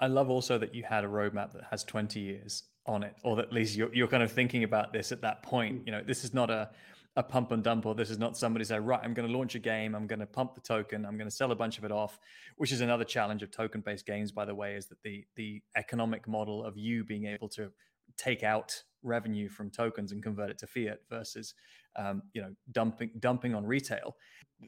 [0.00, 3.36] I love also that you had a roadmap that has 20 years on it, or
[3.36, 5.82] that at least you're, you're kind of thinking about this at that point.
[5.82, 5.86] Mm.
[5.86, 6.70] You know, this is not a,
[7.16, 9.54] a pump and dump, or this is not somebody say, right, I'm going to launch
[9.54, 11.84] a game, I'm going to pump the token, I'm going to sell a bunch of
[11.84, 12.18] it off,
[12.56, 15.62] which is another challenge of token based games, by the way, is that the the
[15.76, 17.70] economic model of you being able to
[18.16, 21.54] take out revenue from tokens and convert it to fiat versus
[21.96, 24.16] um, you know dumping dumping on retail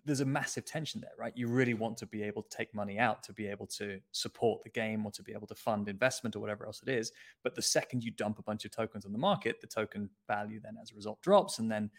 [0.05, 1.33] there's a massive tension there right?
[1.37, 4.63] You really want to be able to take money out to be able to support
[4.63, 7.13] the game or to be able to fund investment or whatever else it is.
[7.43, 10.61] But the second you dump a bunch of tokens on the market the token value
[10.63, 11.91] then as a result drops and then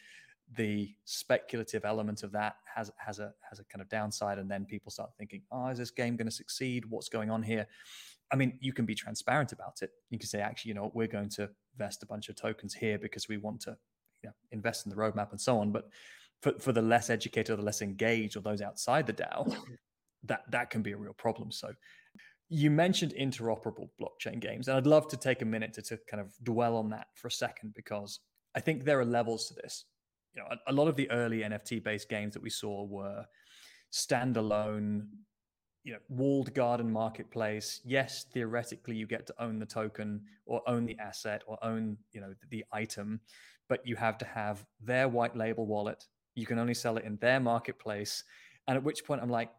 [0.56, 4.64] the speculative element of that has has a has a kind of downside and then
[4.64, 6.86] people start thinking oh is this game going to succeed?
[6.86, 7.68] What's going on here?
[8.32, 9.92] I mean, you can be transparent about it.
[10.10, 12.98] You can say, actually, you know, we're going to vest a bunch of tokens here
[12.98, 13.78] because we want to
[14.24, 15.72] you know, invest in the roadmap and so on.
[15.72, 15.90] But
[16.42, 19.56] for, for the less educated or the less engaged or those outside the DAO,
[20.24, 21.52] that that can be a real problem.
[21.52, 21.72] So
[22.50, 26.22] you mentioned interoperable blockchain games, and I'd love to take a minute to, to kind
[26.22, 28.20] of dwell on that for a second because
[28.56, 29.86] I think there are levels to this.
[30.34, 33.26] You know, a, a lot of the early NFT based games that we saw were
[33.92, 35.08] standalone
[35.84, 40.86] you know walled garden marketplace yes theoretically you get to own the token or own
[40.86, 43.22] the asset or own you know the, the item
[43.70, 47.18] but you have to have their white label wallet you can only sell it in
[47.18, 48.24] their marketplace
[48.68, 49.50] and at which point i'm like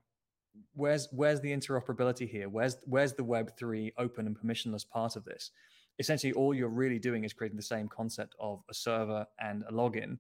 [0.75, 5.51] where's where's the interoperability here where's where's the web3 open and permissionless part of this
[5.99, 9.73] essentially all you're really doing is creating the same concept of a server and a
[9.73, 10.19] login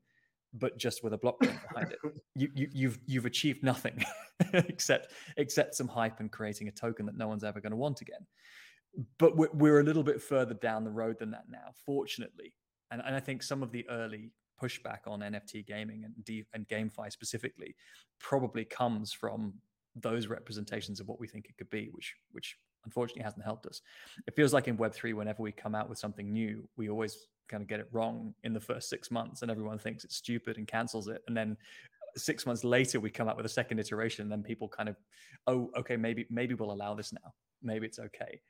[0.54, 1.98] but just with a blockchain behind it.
[2.34, 4.04] You, you, you've you've achieved nothing
[4.52, 8.00] except except some hype and creating a token that no one's ever going to want
[8.00, 8.24] again.
[9.18, 12.54] But we're, we're a little bit further down the road than that now, fortunately.
[12.90, 16.66] And, and I think some of the early pushback on NFT gaming and D, and
[16.68, 17.76] GameFi specifically
[18.18, 19.54] probably comes from
[19.94, 23.82] those representations of what we think it could be, which which unfortunately hasn't helped us.
[24.26, 27.62] It feels like in Web3, whenever we come out with something new, we always kind
[27.62, 30.66] of get it wrong in the first six months and everyone thinks it's stupid and
[30.66, 31.22] cancels it.
[31.26, 31.56] And then
[32.16, 34.22] six months later, we come up with a second iteration.
[34.22, 34.96] And then people kind of,
[35.46, 37.34] oh, okay, maybe, maybe we'll allow this now.
[37.62, 38.40] Maybe it's okay.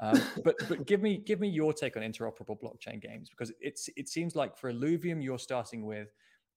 [0.00, 3.88] Um, but but give me give me your take on interoperable blockchain games because it's
[3.96, 6.08] it seems like for Illuvium you're starting with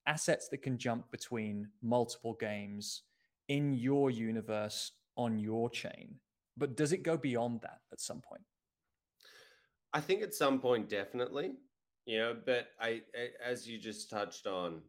[0.07, 3.03] assets that can jump between multiple games
[3.49, 6.15] in your universe on your chain.
[6.55, 8.43] But does it go beyond that at some point?
[9.93, 11.51] I think at some point, definitely.
[12.05, 14.81] You know, but I, I, as you just touched on,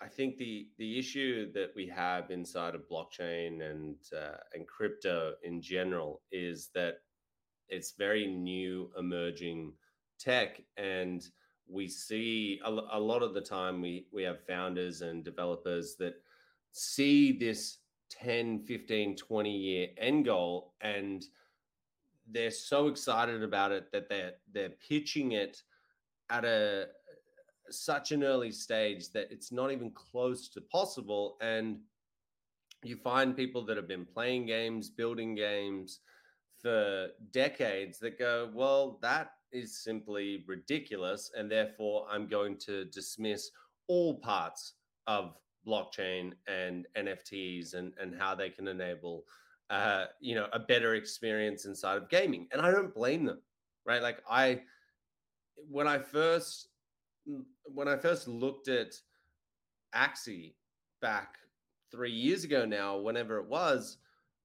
[0.00, 5.34] I think the the issue that we have inside of blockchain and uh, and crypto
[5.42, 6.98] in general is that
[7.68, 9.72] it's very new emerging
[10.18, 11.28] tech and
[11.68, 16.14] we see a, a lot of the time we we have founders and developers that
[16.72, 17.78] see this
[18.10, 21.26] 10 15 20 year end goal and
[22.30, 25.62] they're so excited about it that they're they're pitching it
[26.30, 26.86] at a
[27.70, 31.78] such an early stage that it's not even close to possible and
[32.82, 36.00] you find people that have been playing games building games
[36.60, 43.50] for decades that go well that is simply ridiculous and therefore i'm going to dismiss
[43.86, 44.74] all parts
[45.06, 45.34] of
[45.66, 49.24] blockchain and nfts and and how they can enable
[49.70, 52.48] uh, you know a better experience inside of gaming.
[52.52, 53.40] And i don't blame them
[53.88, 54.02] right?
[54.02, 54.60] Like i
[55.68, 56.68] when i first
[57.64, 58.94] when i first looked at
[59.94, 60.54] axie
[61.00, 61.36] back
[61.90, 63.98] three years ago now whenever it was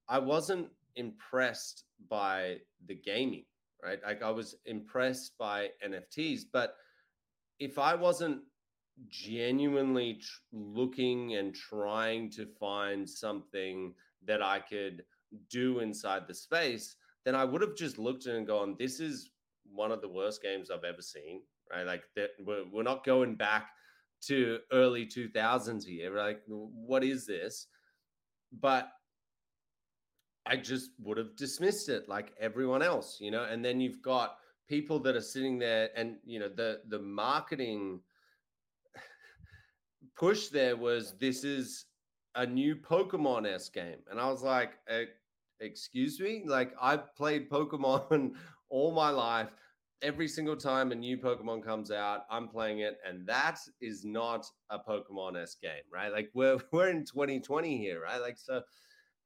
[0.10, 3.46] i wasn't impressed by the gaming
[3.84, 6.76] right like i was impressed by nfts but
[7.60, 8.40] if i wasn't
[9.10, 13.94] genuinely tr- looking and trying to find something
[14.26, 15.04] that i could
[15.50, 19.32] do inside the space, then I would have just looked at and gone, this is
[19.72, 21.42] one of the worst games I've ever seen.
[21.72, 21.86] Right.
[21.86, 23.70] Like that we're, we're not going back
[24.28, 26.16] to early 2000s here.
[26.16, 27.68] Like, what is this?
[28.62, 28.90] But
[30.46, 34.38] I just would have dismissed it like everyone else, you know, and then you've got
[34.68, 38.00] people that are sitting there and you know the the marketing
[40.16, 41.86] push there was this is
[42.36, 44.00] a new Pokemon S game.
[44.10, 44.74] And I was like,
[45.60, 46.44] excuse me?
[46.46, 48.34] Like i've played pokemon
[48.70, 49.50] all my life.
[50.02, 54.46] Every single time a new pokemon comes out i'm playing it and that is not
[54.70, 56.12] a pokemon s game right?
[56.12, 58.22] Like we're we're in 2020 here right?
[58.22, 58.62] Like so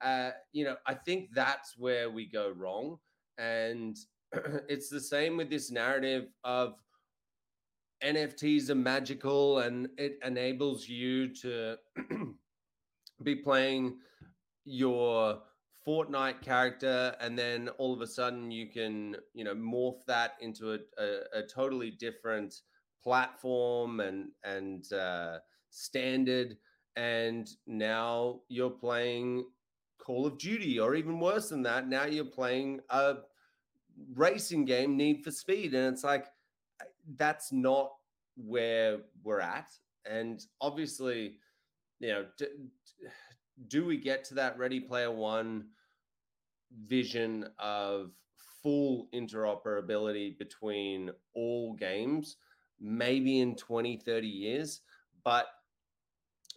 [0.01, 2.97] uh you know i think that's where we go wrong.
[3.37, 3.95] And
[4.67, 6.75] it's the same with this narrative of
[8.03, 11.75] nfts are magical and it enables you to
[13.23, 13.97] be playing
[14.65, 15.41] your
[15.87, 20.73] Fortnite character, and then all of a sudden you can, you know, morph that into
[20.73, 22.53] a, a, a totally different
[23.01, 25.37] platform and and uh,
[25.69, 26.57] standard,
[26.97, 29.45] and now you're playing
[30.07, 33.15] Call of Duty, or even worse than that, now you're playing a
[34.15, 36.27] racing game, Need for Speed, and it's like
[37.17, 37.91] that's not
[38.37, 39.67] where we're at,
[40.09, 41.39] and obviously,
[41.99, 42.25] you know.
[42.37, 42.45] D-
[43.69, 45.65] do we get to that Ready Player One
[46.85, 48.11] vision of
[48.61, 52.37] full interoperability between all games,
[52.79, 54.81] maybe in 20, 30 years,
[55.23, 55.47] but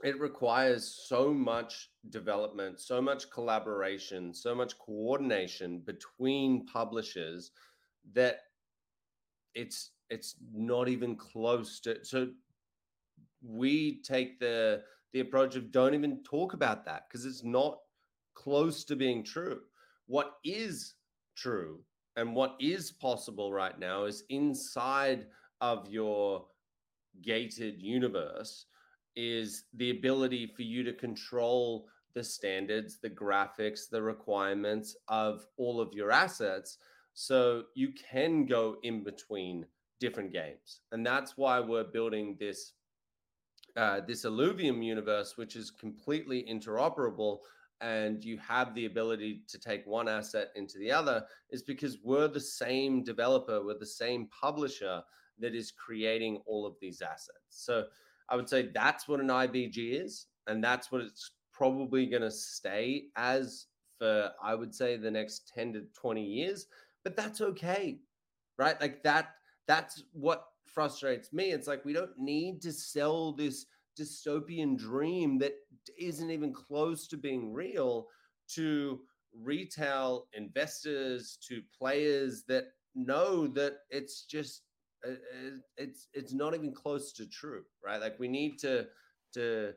[0.02, 7.52] it requires so much development, so much collaboration, so much coordination between publishers
[8.12, 8.40] that
[9.54, 12.28] it's it's not even close to so
[13.42, 14.82] we take the
[15.12, 17.78] the approach of don't even talk about that because it's not
[18.34, 19.60] close to being true.
[20.06, 20.94] What is
[21.36, 21.80] true
[22.16, 25.26] and what is possible right now is inside
[25.60, 26.46] of your
[27.22, 28.66] gated universe
[29.16, 35.80] is the ability for you to control the standards, the graphics, the requirements of all
[35.80, 36.78] of your assets.
[37.14, 39.66] So you can go in between
[40.00, 40.80] different games.
[40.92, 42.72] And that's why we're building this
[43.76, 47.38] uh, this Illuvium universe, which is completely interoperable
[47.80, 52.28] and you have the ability to take one asset into the other is because we're
[52.28, 55.02] the same developer, we're the same publisher
[55.38, 57.48] that is creating all of these assets.
[57.48, 57.84] So
[58.30, 62.30] I would say that's what an IBG is, and that's what it's probably going to
[62.30, 63.66] stay as
[63.98, 66.66] for I would say the next 10 to 20 years,
[67.04, 67.98] but that's okay.
[68.58, 68.80] Right?
[68.80, 69.30] Like that
[69.66, 71.50] that's what frustrates me.
[71.50, 73.66] It's like we don't need to sell this
[73.98, 75.54] dystopian dream that
[75.98, 78.06] isn't even close to being real
[78.54, 79.00] to
[79.34, 84.62] retail investors to players that know that it's just
[85.76, 88.00] it's it's not even close to true right?
[88.00, 88.86] Like we need to
[89.34, 89.72] to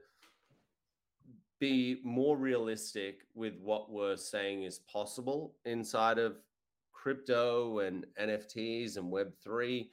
[1.59, 6.37] be more realistic with what we're saying is possible inside of
[6.91, 9.87] crypto and nfts and web3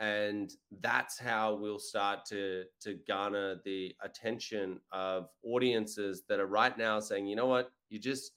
[0.00, 6.78] and that's how we'll start to to garner the attention of audiences that are right
[6.78, 7.70] now saying you know what?
[7.90, 8.32] You just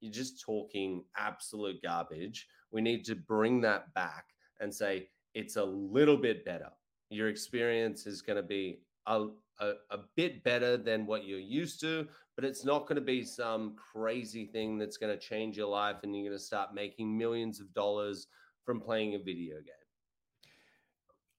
[0.00, 2.46] you're just talking absolute garbage.
[2.72, 4.24] We need to bring that back
[4.60, 6.70] and say it's a little bit better
[7.10, 9.26] your experience is going to be a,
[9.60, 12.06] a, a bit better than what you're used to
[12.36, 15.96] but it's not going to be some crazy thing that's going to change your life
[16.02, 18.26] and you're going to start making millions of dollars
[18.64, 19.74] from playing a video game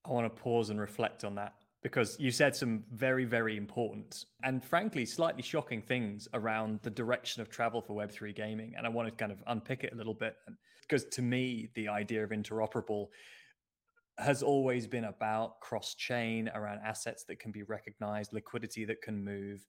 [0.05, 4.25] I want to pause and reflect on that because you said some very, very important
[4.43, 8.73] and frankly slightly shocking things around the direction of travel for Web3 gaming.
[8.77, 10.35] And I want to kind of unpick it a little bit
[10.81, 13.07] because to me, the idea of interoperable
[14.17, 19.23] has always been about cross chain around assets that can be recognized, liquidity that can
[19.23, 19.65] move.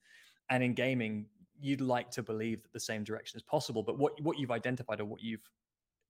[0.51, 1.27] And in gaming,
[1.61, 3.83] you'd like to believe that the same direction is possible.
[3.83, 5.49] But what, what you've identified or what you've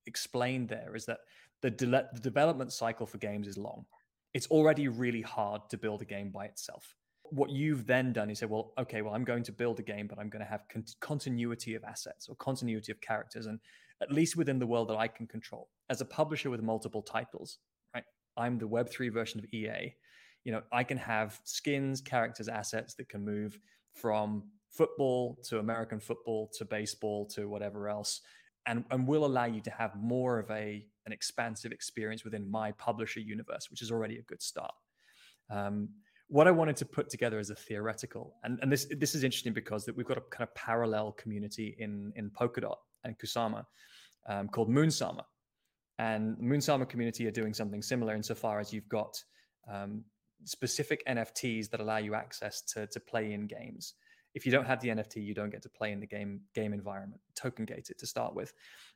[0.07, 1.21] explained there is that
[1.63, 3.87] the, de- the development cycle for games is long
[4.35, 6.97] it's already really hard to build a game by itself.
[7.31, 10.09] What you've then done is say, well, okay, well, I'm going to build a game,
[10.09, 13.61] but I'm going to have con- continuity of assets or continuity of characters, and
[14.03, 15.71] at least within the world that I can control.
[15.89, 17.59] As a publisher with multiple titles?
[18.37, 19.95] I'm the Web3 version of EA.
[20.45, 23.59] You know, I can have skins, characters, assets that can move
[23.95, 28.21] from football to American football to baseball to whatever else
[28.67, 32.73] and, and will allow you to have more of a an expansive experience within my
[32.73, 34.73] publisher universe, which is already a good start.
[35.51, 35.91] Um,
[36.29, 39.53] what I wanted to put together as a theoretical, and, and this this is interesting
[39.53, 43.67] because that we've got a kind of parallel community in in Polkadot and Kusama
[44.27, 45.25] um, called Moonsama,
[45.99, 49.23] and the Moonsama community are doing something similar insofar as you've got
[49.73, 50.05] um,
[50.45, 53.95] specific NFTs that allow you access to to play in games
[54.35, 56.73] if you don't have the NFT, you don't get to play in the game game
[56.73, 57.21] environment.
[57.37, 58.53] Token gated to start with.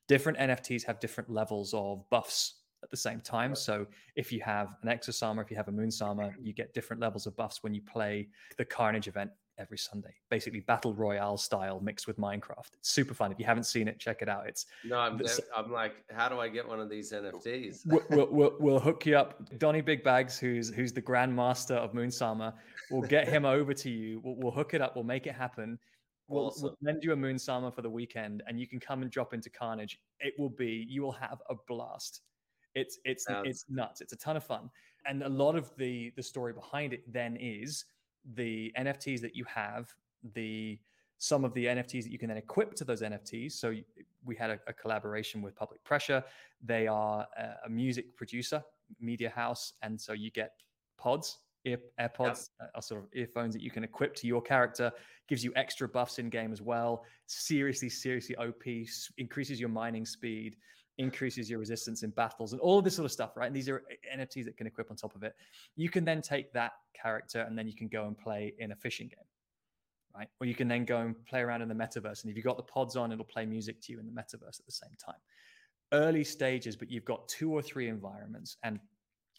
[0.09, 3.55] Different NFTs have different levels of buffs at the same time.
[3.55, 3.87] So
[4.17, 7.37] if you have an Exosama, if you have a Moonsama, you get different levels of
[7.37, 10.15] buffs when you play the Carnage event every Sunday.
[10.31, 12.71] Basically, battle royale style mixed with Minecraft.
[12.79, 13.33] It's super fun.
[13.33, 14.47] If you haven't seen it, check it out.
[14.47, 15.21] It's no, I'm,
[15.57, 17.83] I'm like, how do I get one of these NFTs?
[17.87, 19.43] we'll, we'll, we'll, we'll hook you up.
[19.59, 22.55] Donny Big Bags, who's who's the grandmaster of Moonsama,
[22.91, 24.21] we'll get him over to you.
[24.25, 24.95] We'll, we'll, hook it up.
[24.95, 25.79] We'll make it happen.
[26.29, 26.63] We'll, awesome.
[26.65, 29.51] we'll lend you a Moonsama for the weekend, and you can come and drop into
[29.51, 29.99] Carnage.
[30.21, 32.23] It will be you will have a blast.
[32.75, 33.47] It's it's Sounds...
[33.49, 34.01] it's nuts.
[34.01, 34.71] It's a ton of fun,
[35.07, 37.85] and a lot of the the story behind it then is
[38.35, 39.95] the NFTs that you have,
[40.35, 40.79] the
[41.19, 43.53] some of the NFTs that you can then equip to those NFTs.
[43.53, 43.75] So
[44.25, 46.23] we had a, a collaboration with Public Pressure.
[46.65, 48.63] They are a, a, music producer,
[49.01, 50.53] media house, and so you get
[50.97, 52.71] pods, ear, AirPods, yep.
[52.75, 54.93] uh, sort of earphones that you can equip to your character.
[55.29, 57.05] Gives you extra buffs in game as well.
[57.27, 58.63] Seriously, seriously OP.
[59.19, 60.57] Increases your mining speed
[60.99, 63.47] increases your resistance in battles and all of this sort of stuff, right?
[63.47, 63.83] And these are
[64.15, 65.35] NFTs that can equip on top of it.
[65.77, 68.77] You can then take that character and then you can go and play in a
[68.77, 69.25] fishing game,
[70.15, 70.29] right?
[70.41, 72.23] Or you can then go and play around in the metaverse.
[72.23, 74.59] And if you've got the pods on, it'll play music to you in the metaverse
[74.59, 75.19] at the same time.
[75.93, 78.57] Early stages, but you've got two or three environments.
[78.63, 78.79] And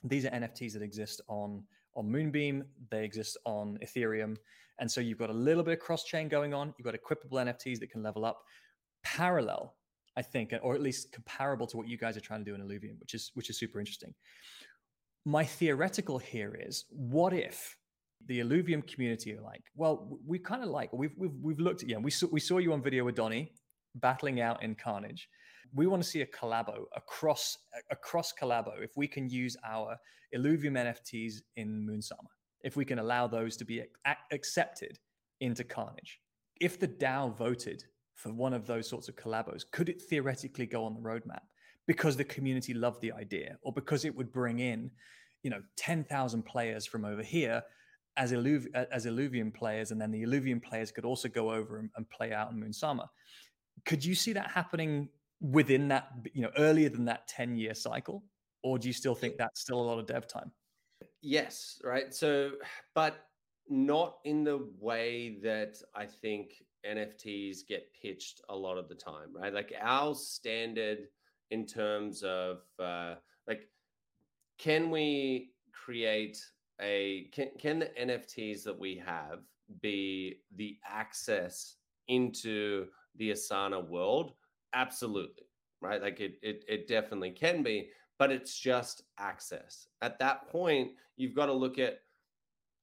[0.03, 1.64] these are NFTs that exist on
[1.95, 4.38] on Moonbeam, they exist on Ethereum.
[4.80, 6.74] And so you've got a little bit of cross chain going on.
[6.78, 8.41] You've got equipable NFTs that can level up.
[9.03, 9.76] Parallel
[10.18, 12.62] I think, or at least comparable to what you guys are trying to do in
[12.62, 14.14] Illuvium, which is which is super interesting.
[15.26, 17.78] My theoretical here is, what if
[18.26, 21.89] the Illuvium community are like, well, we kind of like we've we've we've looked at
[21.89, 23.53] yeah, we saw we saw you on video with Donny
[23.95, 25.30] battling out in Carnage.
[25.74, 27.57] We want to see a collabo across
[27.91, 28.82] across collabo.
[28.82, 29.97] If we can use our
[30.36, 32.28] Illuvium NFTs in Moonsama,
[32.62, 33.84] if we can allow those to be
[34.32, 34.99] accepted
[35.39, 36.20] into Carnage,
[36.60, 37.84] if the DAO voted
[38.20, 41.44] for one of those sorts of collabos, could it theoretically go on the roadmap
[41.88, 44.92] because the community loved the idea or because it would bring in,
[45.42, 47.64] you know, 10,000 players from over here
[48.18, 51.90] as, Illuv- as Illuvium players, and then the Illuvium players could also go over and,
[51.96, 53.08] and play out in Moonsama.
[53.86, 55.08] Could you see that happening
[55.40, 58.26] within that, you know, earlier than that 10 year cycle?
[58.64, 60.52] Or do you still think that's still a lot of dev time?
[61.22, 62.14] Yes, right.
[62.14, 62.52] So,
[62.94, 63.16] but
[63.70, 66.52] not in the way that I think
[66.86, 69.54] NFTs get pitched a lot of the time, right?
[69.54, 71.08] Like our standard
[71.52, 73.16] in terms of uh,
[73.48, 73.68] like,
[74.58, 76.38] can we create
[76.82, 79.40] a can can the NFTs that we have
[79.82, 81.76] be the access
[82.08, 84.34] into the Asana world?
[84.74, 85.48] Absolutely,
[85.82, 86.02] right?
[86.02, 89.88] Like it it it definitely can be, but it's just access.
[90.02, 92.00] At that point, you've got to look at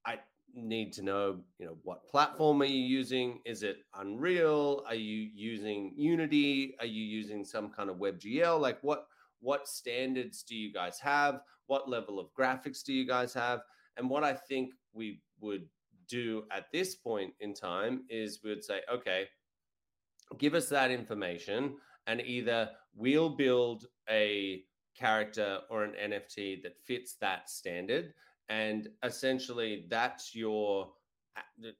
[0.04, 0.18] I
[0.54, 3.40] need to know, you know, what platform are you using?
[3.44, 4.82] Is it Unreal?
[4.86, 6.76] Are you using Unity?
[6.80, 8.60] Are you using some kind of WebGL?
[8.60, 9.06] Like what
[9.40, 11.40] what standards do you guys have?
[11.66, 13.60] What level of graphics do you guys have?
[13.96, 15.66] And what I think we would
[16.08, 19.26] do at this point in time is we would say, okay,
[20.38, 21.76] give us that information
[22.06, 24.62] and either we'll build a
[24.98, 28.14] character or an NFT that fits that standard
[28.48, 30.90] and essentially that's your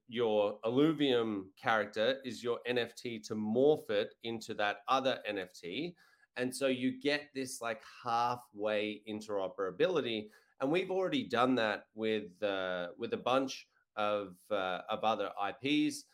[0.09, 5.95] your Illuvium character is your NFT to morph it into that other NFT.
[6.37, 10.29] And so you get this like halfway interoperability.
[10.61, 16.05] and we've already done that with uh, with a bunch of uh, of other IPs.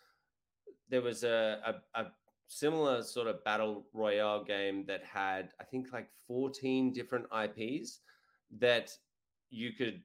[0.89, 2.07] There was a, a, a
[2.47, 8.01] similar sort of battle royale game that had I think like 14 different IPs
[8.59, 8.91] that
[9.51, 10.03] you could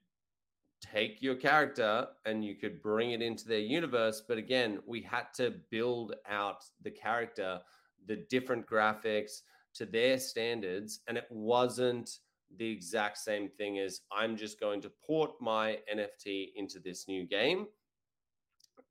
[0.80, 5.24] take your character and you could bring it into their universe but again we had
[5.34, 7.60] to build out the character
[8.06, 9.42] the different graphics
[9.74, 12.18] to their standards and it wasn't
[12.56, 17.26] the exact same thing as i'm just going to port my nft into this new
[17.26, 17.66] game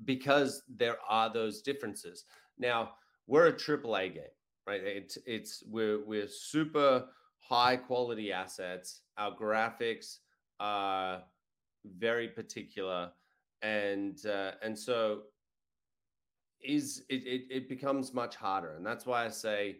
[0.05, 2.25] because there are those differences
[2.59, 2.91] now
[3.27, 4.23] we're a AAA game,
[4.65, 4.81] right?
[4.83, 7.05] It's it's we're we're super
[7.39, 9.01] high quality assets.
[9.17, 10.17] Our graphics
[10.59, 11.21] are
[11.97, 13.11] very particular,
[13.61, 15.23] and uh, and so
[16.63, 19.77] is it, it it becomes much harder, and that's why I say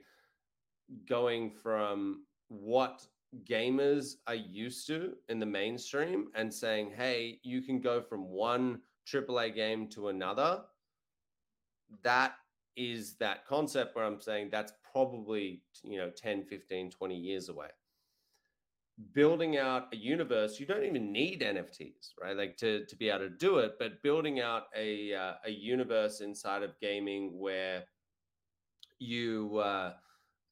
[1.07, 3.05] going from what
[3.43, 8.79] gamers are used to in the mainstream and saying, hey, you can go from one
[9.05, 10.61] AAA game to another.
[12.03, 12.35] That
[12.75, 17.69] is that concept where I'm saying that's probably, you know, 10, 15, 20 years away.
[19.13, 22.35] Building out a universe, you don't even need NFTs, right?
[22.35, 26.21] Like to, to be able to do it, but building out a, uh, a universe
[26.21, 27.83] inside of gaming where
[28.99, 29.93] you uh,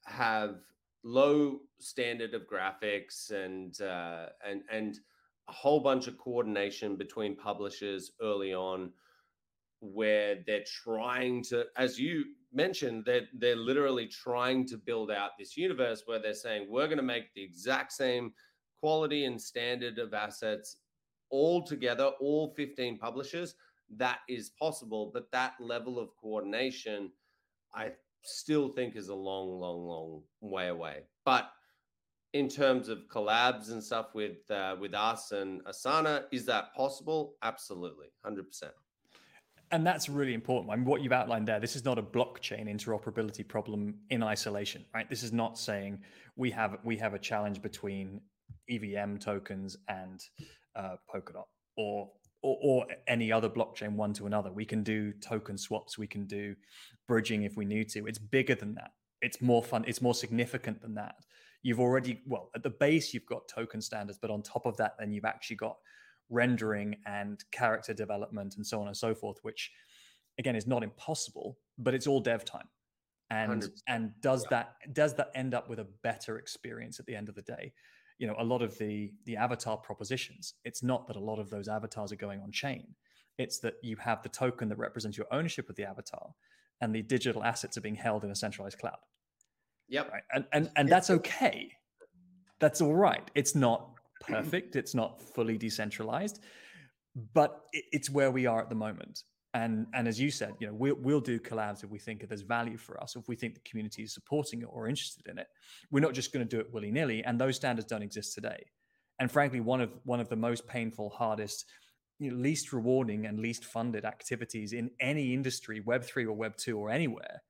[0.04, 0.56] have
[1.02, 4.98] low standard of graphics and uh, and and
[5.48, 8.90] a whole bunch of coordination between publishers early on
[9.80, 15.56] where they're trying to, as you mentioned, they're, they're literally trying to build out this
[15.56, 18.32] universe where they're saying, we're going to make the exact same
[18.80, 20.78] quality and standard of assets
[21.30, 23.54] all together, all 15 publishers.
[23.96, 27.10] That is possible, but that level of coordination,
[27.74, 27.92] I
[28.22, 31.02] still think is a long, long, long way away.
[31.24, 31.50] But
[32.32, 37.36] in terms of collabs and stuff with uh, with us and Asana, is that possible?
[37.42, 38.72] Absolutely, hundred percent
[39.70, 40.72] and that's really important.
[40.72, 44.84] I mean, what you've outlined there, this is not a blockchain interoperability problem in isolation,
[44.94, 45.08] right?
[45.08, 45.98] This is not saying
[46.36, 48.20] we have we have a challenge between
[48.70, 50.22] EVM tokens and
[50.76, 51.46] uh, Polkadot
[51.76, 52.10] or,
[52.42, 54.52] or or any other blockchain one to another.
[54.52, 55.98] We can do token swaps.
[55.98, 56.54] We can do
[57.08, 58.06] bridging if we need to.
[58.06, 58.92] It's bigger than that.
[59.20, 59.84] It's more fun.
[59.88, 61.16] It's more significant than that.
[61.62, 64.94] You've already well at the base you've got token standards, but on top of that,
[64.98, 65.76] then you've actually got
[66.28, 69.70] rendering and character development and so on and so forth, which
[70.38, 72.68] again is not impossible, but it's all dev time.
[73.30, 73.70] And 100%.
[73.88, 74.48] and does yeah.
[74.50, 77.72] that does that end up with a better experience at the end of the day?
[78.18, 81.50] You know, a lot of the the avatar propositions, it's not that a lot of
[81.50, 82.94] those avatars are going on chain.
[83.38, 86.30] It's that you have the token that represents your ownership of the avatar,
[86.80, 88.98] and the digital assets are being held in a centralized cloud.
[89.88, 90.12] Yep.
[90.12, 90.22] Right.
[90.32, 91.72] And and and that's okay.
[92.60, 93.28] That's all right.
[93.34, 94.76] It's not perfect.
[94.76, 96.40] it's not fully decentralized,
[97.34, 99.22] but it's where we are at the moment.
[99.54, 102.42] And and as you said, you know, we'll we'll do collabs if we think there's
[102.42, 105.46] value for us, if we think the community is supporting it or interested in it.
[105.90, 108.66] We're not just going to do it willy nilly, and those standards don't exist today.
[109.18, 111.64] And frankly, one of one of the most painful, hardest,
[112.18, 116.56] you know, least rewarding, and least funded activities in any industry, Web three or Web
[116.58, 117.42] two or anywhere,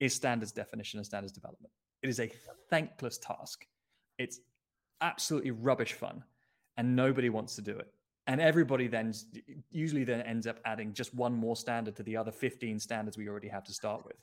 [0.00, 1.72] is standards definition and standards development.
[2.02, 2.30] It is a
[2.68, 3.64] thankless task.
[4.18, 4.38] It's
[5.00, 6.22] absolutely rubbish fun
[6.76, 7.92] and nobody wants to do it.
[8.26, 9.12] And everybody then
[9.70, 13.28] usually then ends up adding just one more standard to the other 15 standards we
[13.28, 14.16] already have to start with.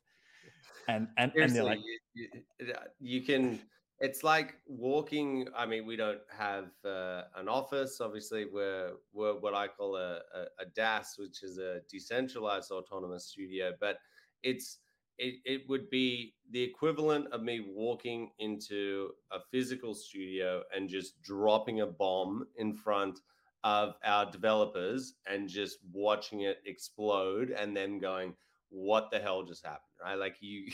[0.87, 1.79] And and, and they're like
[2.13, 2.27] you,
[2.59, 3.59] you, you, can
[3.99, 9.53] it's like walking i mean we don't have uh, an office obviously we're, we're what
[9.53, 13.99] i call a, a, a das which is a decentralized autonomous studio but
[14.41, 14.79] it's
[15.21, 21.21] it, it would be the equivalent of me walking into a physical studio and just
[21.21, 23.19] dropping a bomb in front
[23.63, 28.33] of our developers and just watching it explode and then going
[28.69, 29.81] what the hell just happened?
[30.01, 30.15] Right?
[30.15, 30.71] Like you,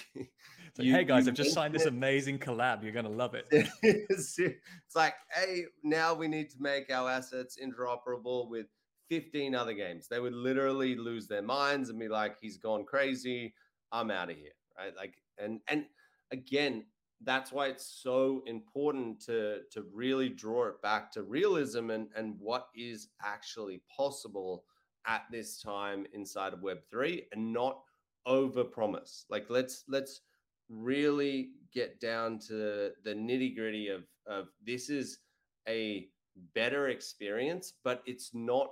[0.78, 2.84] you hey guys i've just signed this amazing collab.
[2.84, 3.48] You're gonna love it.
[3.82, 8.68] It's like hey now we need to make our assets interoperable with
[9.10, 10.08] 15 other games.
[10.08, 13.54] They would literally lose their minds and be like he's gone crazy
[13.92, 14.94] I'm out of here, right?
[14.96, 15.86] Like, and and
[16.32, 16.86] again,
[17.24, 22.36] that's why it's so important to to really draw it back to realism and and
[22.40, 24.64] what is actually possible
[25.08, 27.80] at this time inside of Web three, and not
[28.26, 29.26] over promise.
[29.30, 30.22] Like, let's let's
[30.70, 35.20] really get down to the nitty gritty of of this is
[35.68, 36.08] a
[36.54, 38.70] better experience, but it's not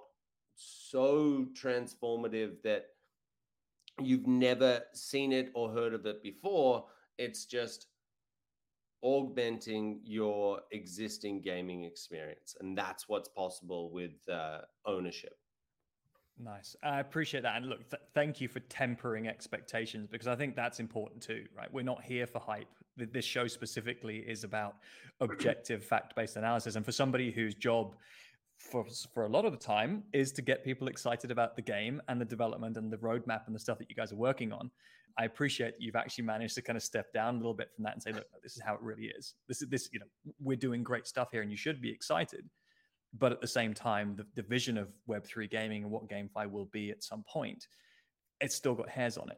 [0.55, 2.85] so transformative that
[4.01, 6.85] you've never seen it or heard of it before.
[7.17, 7.87] It's just
[9.01, 12.55] augmenting your existing gaming experience.
[12.59, 15.33] And that's what's possible with uh, ownership.
[16.37, 16.75] Nice.
[16.83, 17.55] I appreciate that.
[17.55, 21.71] And look, th- thank you for tempering expectations because I think that's important too, right?
[21.71, 22.67] We're not here for hype.
[22.97, 24.75] This show specifically is about
[25.21, 26.75] objective, fact based analysis.
[26.75, 27.95] And for somebody whose job
[28.57, 32.01] for, for a lot of the time is to get people excited about the game
[32.07, 34.71] and the development and the roadmap and the stuff that you guys are working on.
[35.17, 37.93] I appreciate you've actually managed to kind of step down a little bit from that
[37.93, 39.35] and say, look, this is how it really is.
[39.47, 40.05] This is this, you know,
[40.41, 42.49] we're doing great stuff here and you should be excited
[43.17, 46.65] but at the same time, the, the vision of Web3 gaming and what GameFi will
[46.65, 47.67] be at some point,
[48.41, 49.37] it's still got hairs on it.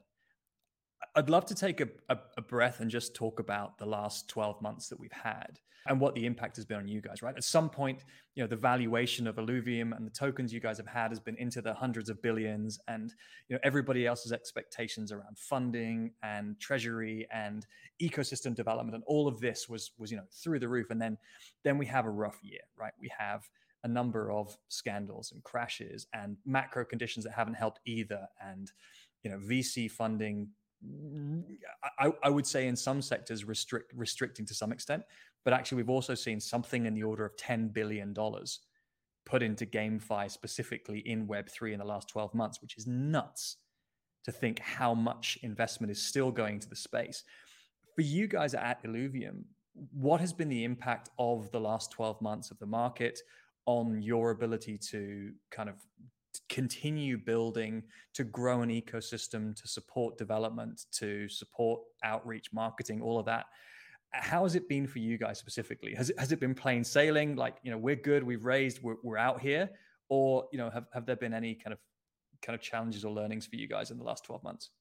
[1.16, 4.62] I'd love to take a, a, a, breath and just talk about the last 12
[4.62, 7.36] months that we've had and what the impact has been on you guys, right?
[7.36, 8.04] At some point,
[8.36, 11.38] you know, the valuation of Illuvium and the tokens you guys have had has been
[11.38, 13.14] into the hundreds of billions and,
[13.48, 17.66] you know, everybody else's expectations around funding and treasury and
[18.02, 20.90] ecosystem development and all of this was, was, you know, through the roof.
[20.90, 21.18] And then,
[21.64, 22.94] then we have a rough year, right?
[23.00, 23.48] We have
[23.84, 28.28] a number of scandals and crashes and macro conditions that haven't helped either.
[28.42, 28.72] And,
[29.24, 30.50] you know, VC funding,
[30.86, 31.44] Mm,
[32.00, 35.04] I, I would say in some sectors restrict restricting to some extent,
[35.44, 38.14] but actually we've also seen something in the order of $10 billion
[39.26, 43.58] put into GameFi specifically in Web3 in the last 12 months, which is nuts
[44.24, 47.24] to think how much investment is still going to the space.
[47.96, 49.44] For you guys at Illuvium,
[49.92, 53.20] what has been the impact of the last 12 months of the market?
[53.68, 55.76] on your ability to kind of
[56.58, 57.84] continue building,
[58.16, 63.46] to grow an ecosystem, to support development, to support outreach, marketing, all of that.
[64.12, 65.94] How has it been for you guys specifically?
[65.94, 67.36] Has it, has it been plain sailing?
[67.36, 69.70] Like, you know, we're good, we've raised, we're, we're out here,
[70.10, 71.80] or you know, have, have there been any kind of
[72.42, 74.72] kind of challenges or learnings for you guys in the last 12 months?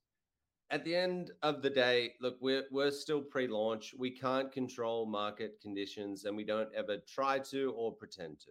[0.71, 3.95] At the end of the day, look, we're we're still pre-launch.
[3.99, 8.51] We can't control market conditions and we don't ever try to or pretend to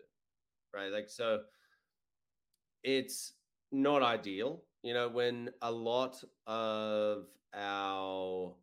[0.75, 0.91] right?
[0.91, 1.39] Like, so
[2.85, 3.33] it's
[3.71, 7.25] not ideal, you know, when a lot of
[7.55, 8.53] our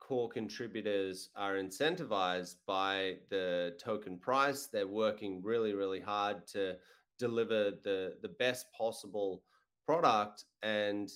[0.00, 4.66] core contributors are incentivized by the token price.
[4.66, 6.76] They're working really, really hard to
[7.18, 9.42] deliver the, the best possible
[9.86, 11.08] product and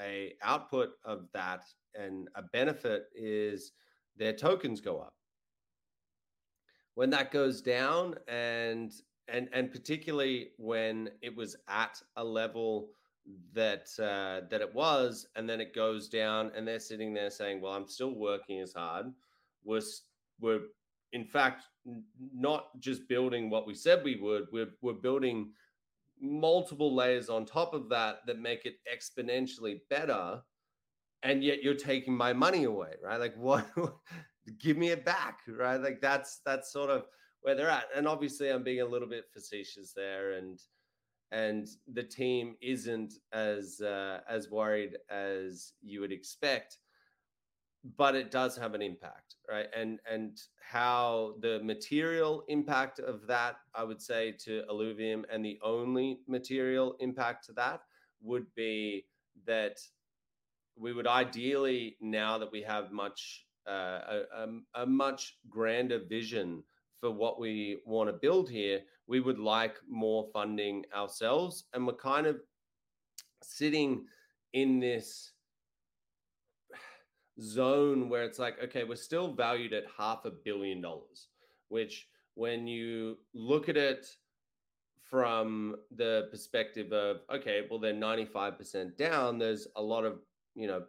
[0.00, 1.64] a output of that
[1.94, 3.72] and a benefit is
[4.16, 5.14] their tokens go up
[6.94, 8.92] when that goes down and
[9.32, 12.90] and and particularly when it was at a level
[13.52, 17.60] that uh, that it was, and then it goes down, and they're sitting there saying,
[17.60, 19.06] "Well, I'm still working as hard."
[19.64, 19.82] We're
[20.40, 20.60] we're
[21.12, 21.64] in fact
[22.34, 24.46] not just building what we said we would.
[24.52, 25.52] We're we're building
[26.20, 30.40] multiple layers on top of that that make it exponentially better
[31.24, 33.66] and yet you're taking my money away right like what
[34.60, 37.06] give me it back right like that's that's sort of
[37.42, 37.86] where they're at.
[37.94, 40.58] And obviously, I'm being a little bit facetious there, and
[41.30, 46.78] and the team isn't as uh, as worried as you would expect,
[47.96, 49.66] but it does have an impact, right?
[49.76, 55.58] And and how the material impact of that, I would say, to Illuvium, and the
[55.62, 57.80] only material impact to that
[58.22, 59.06] would be
[59.46, 59.78] that
[60.76, 66.62] we would ideally, now that we have much uh, a, a, a much grander vision
[67.02, 71.64] for what we want to build here, we would like more funding ourselves.
[71.74, 72.40] And we're kind of
[73.42, 74.04] sitting
[74.52, 75.32] in this
[77.40, 81.26] zone where it's like, okay, we're still valued at half a billion dollars,
[81.70, 84.06] which when you look at it
[85.02, 90.20] from the perspective of, okay, well, they're 95% down, there's a lot of,
[90.54, 90.84] you know,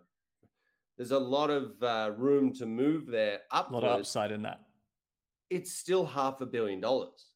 [0.96, 3.84] there's a lot of uh, room to move there upwards.
[3.84, 4.62] A lot of upside in that
[5.56, 7.32] it's still half a billion dollars.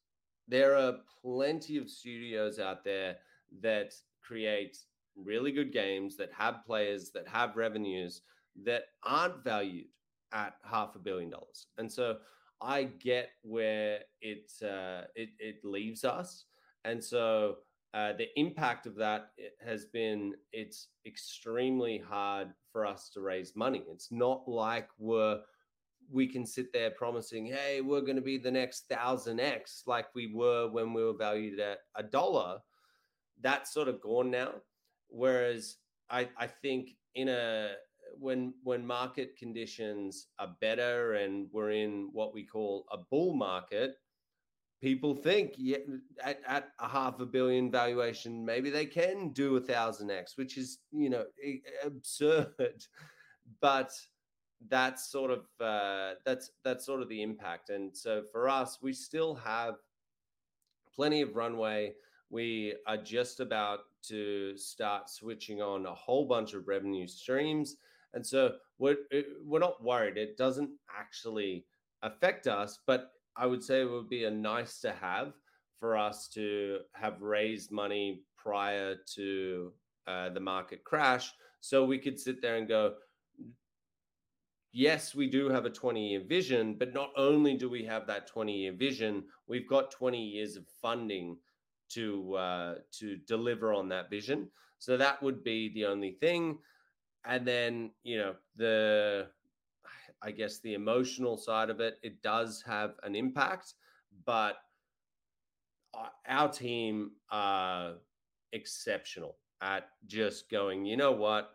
[0.48, 3.16] There are plenty of studios out there
[3.62, 4.78] that create
[5.16, 8.22] really good games that have players that have revenues
[8.64, 9.86] that aren't valued
[10.32, 11.66] at half a billion dollars.
[11.78, 12.18] And so
[12.60, 16.44] I get where it uh, it, it leaves us.
[16.84, 17.58] And so
[17.94, 19.30] uh, the impact of that
[19.64, 23.84] has been it's extremely hard for us to raise money.
[23.88, 25.40] It's not like we're
[26.10, 30.06] we can sit there promising, hey, we're going to be the next thousand X like
[30.14, 32.58] we were when we were valued at a dollar.
[33.40, 34.52] That's sort of gone now.
[35.08, 35.76] Whereas
[36.10, 37.72] I, I think in a
[38.18, 43.96] when when market conditions are better and we're in what we call a bull market,
[44.80, 45.78] people think yeah,
[46.22, 50.56] at, at a half a billion valuation, maybe they can do a thousand X, which
[50.56, 51.24] is, you know,
[51.84, 52.52] absurd.
[53.62, 53.90] But
[54.66, 57.70] that's sort of uh, that's that's sort of the impact.
[57.70, 59.74] And so for us, we still have
[60.94, 61.94] plenty of runway.
[62.30, 67.76] We are just about to start switching on a whole bunch of revenue streams,
[68.14, 68.96] and so we're
[69.44, 70.16] we're not worried.
[70.16, 71.64] It doesn't actually
[72.02, 75.32] affect us, but I would say it would be a nice to have
[75.78, 79.72] for us to have raised money prior to
[80.08, 82.94] uh, the market crash, so we could sit there and go,
[84.72, 88.26] yes, we do have a 20 year vision, but not only do we have that
[88.26, 91.36] 20 year vision, we've got 20 years of funding
[91.90, 94.48] to uh, to deliver on that vision.
[94.78, 96.58] So that would be the only thing.
[97.24, 99.28] And then, you know, the
[100.22, 103.74] I guess the emotional side of it, it does have an impact,
[104.24, 104.56] but
[106.26, 107.94] our team are
[108.52, 111.50] exceptional at just going, you know what?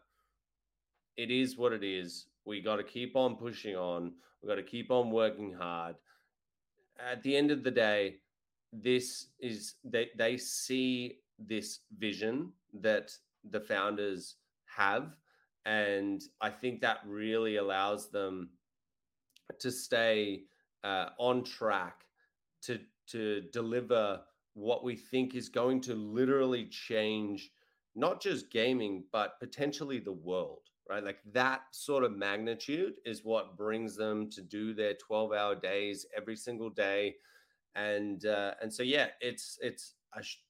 [1.17, 2.25] It is what it is.
[2.45, 4.13] We got to keep on pushing on.
[4.41, 5.95] We got to keep on working hard.
[6.99, 8.17] At the end of the day,
[8.73, 13.11] this is they they see this vision that
[13.51, 14.35] the founders
[14.65, 15.15] have
[15.65, 18.49] and i think that really allows them
[19.59, 20.43] to stay
[20.83, 22.05] uh, on track
[22.61, 24.21] to to deliver
[24.55, 27.51] what we think is going to literally change
[27.95, 31.03] not just gaming but potentially the world right?
[31.03, 36.05] Like that sort of magnitude is what brings them to do their 12 hour days
[36.15, 37.15] every single day.
[37.75, 40.43] And uh, and so yeah it's it's a sh-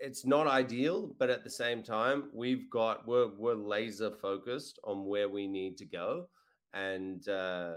[0.00, 5.06] it's not ideal but at the same time we've got we're we're laser focused on
[5.06, 6.28] where we need to go.
[6.72, 7.74] And uh,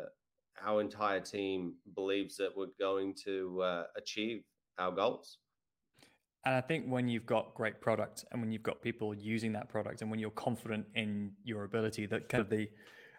[0.66, 4.44] our entire team believes that we're going to uh, achieve
[4.80, 5.38] our goals
[6.46, 9.70] and I think when you've got great product and when you've got people using that
[9.70, 12.70] product and when you're confident in your ability, that kind of the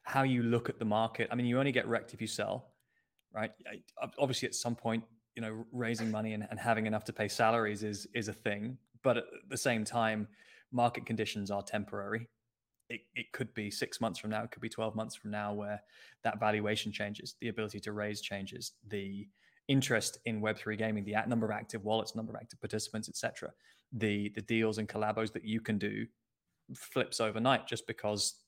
[0.05, 1.29] how you look at the market.
[1.31, 2.73] I mean, you only get wrecked if you sell,
[3.35, 3.51] right?
[4.19, 5.05] Obviously, at some point,
[5.35, 8.79] you know, raising money and, and having enough to pay salaries is is a thing.
[9.03, 10.27] But at the same time,
[10.73, 12.29] market conditions are temporary.
[12.89, 15.53] It, it could be six months from now, it could be 12 months from now,
[15.53, 15.83] where
[16.25, 19.29] that valuation changes, the ability to raise changes, the
[19.69, 23.53] interest in Web3 gaming, the number of active wallets, number of active participants, etc.,
[23.93, 26.07] the the deals and collabos that you can do
[26.75, 28.43] flips overnight just because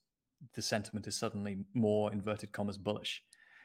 [0.55, 3.23] the sentiment is suddenly more inverted commas bullish.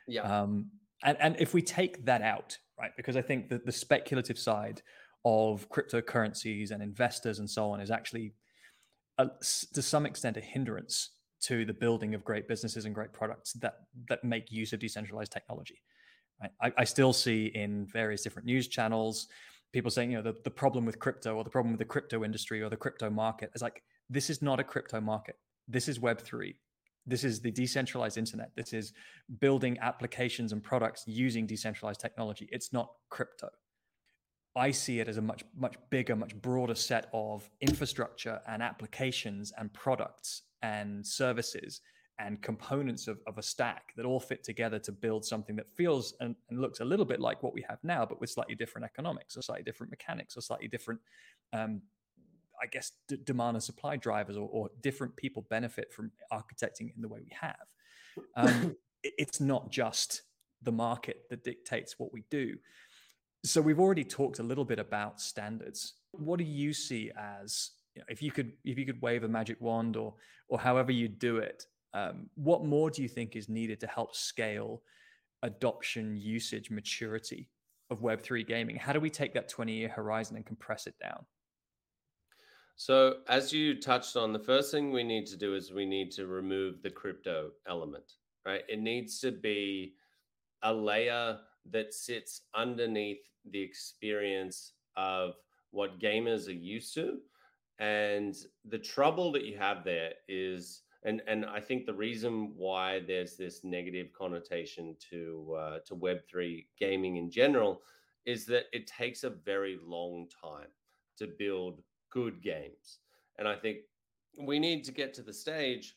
[0.08, 0.22] Yeah.
[0.22, 0.70] Um,
[1.04, 4.82] and and if we take that out, right, because I think that the speculative side
[5.26, 8.34] of cryptocurrencies and investors and so on is actually
[9.18, 9.28] a,
[9.74, 13.76] to some extent a hindrance to the building of great businesses and great products that
[14.10, 15.82] that make use of decentralized technology.
[16.62, 19.28] I, I still see in various different news channels
[19.76, 22.24] people saying, you know, the, the problem with crypto or the problem with the crypto
[22.24, 25.36] industry or the crypto market is like, this is not a crypto market.
[25.68, 26.56] This is Web3.
[27.06, 28.52] This is the decentralized internet.
[28.56, 28.94] This is
[29.42, 32.48] building applications and products using decentralized technology.
[32.54, 33.50] It's not crypto.
[34.56, 39.52] I see it as a much, much bigger, much broader set of infrastructure and applications
[39.58, 41.82] and products and services
[42.20, 46.14] and components of, of a stack that all fit together to build something that feels
[46.20, 48.86] and, and, looks a little bit like what we have now, but with slightly different
[48.86, 51.00] economics or slightly different mechanics or slightly different,
[51.52, 51.82] um,
[52.62, 57.02] I guess, d- demand and supply drivers or, or, different people benefit from architecting in
[57.02, 57.68] the way we have.
[58.38, 60.22] Um, it, it's not just
[60.62, 62.56] the market that dictates what we do.
[63.44, 65.96] So we've already talked a little bit about standards.
[66.12, 69.28] What do you see as you know, if you could if you could wave a
[69.28, 70.16] magic wand or
[70.48, 74.16] or however you do it um, what more do you think is needed to help
[74.16, 74.84] scale
[75.44, 77.50] adoption, usage, maturity
[77.90, 78.76] of Web3 gaming?
[78.76, 81.26] How do we take that 20 year horizon and compress it down?
[82.76, 86.12] So, as you touched on, the first thing we need to do is we need
[86.12, 88.12] to remove the crypto element,
[88.46, 88.64] right?
[88.68, 89.94] It needs to be
[90.64, 91.38] a layer
[91.72, 95.36] that sits underneath the experience of
[95.72, 97.20] what gamers are used to.
[97.80, 98.36] And
[98.66, 103.38] the trouble that you have there is and and I think the reason why there's
[103.38, 107.84] this negative connotation to uh, to Web three gaming in general
[108.26, 110.68] is that it takes a very long time
[111.18, 113.00] to build good games,
[113.38, 113.78] and I think
[114.40, 115.96] we need to get to the stage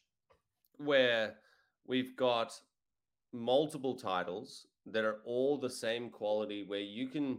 [0.76, 1.36] where
[1.86, 2.52] we've got
[3.32, 7.38] multiple titles that are all the same quality, where you can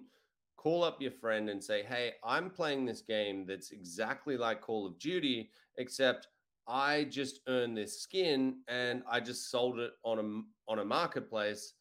[0.58, 4.88] call up your friend and say, "Hey, I'm playing this game that's exactly like Call
[4.88, 6.30] of Duty, except."
[6.70, 11.74] I just earned this skin and I just sold it on a on a marketplace.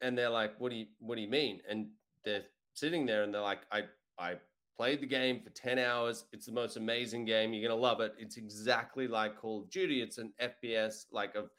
[0.00, 1.60] And they're like, what do you what do you mean?
[1.68, 1.88] And
[2.24, 3.82] they're sitting there and they're like, I
[4.18, 4.36] I
[4.76, 6.24] played the game for 10 hours.
[6.32, 7.52] It's the most amazing game.
[7.52, 8.14] You're to love it.
[8.18, 10.00] It's exactly like Call of Duty.
[10.00, 11.50] It's an FPS like of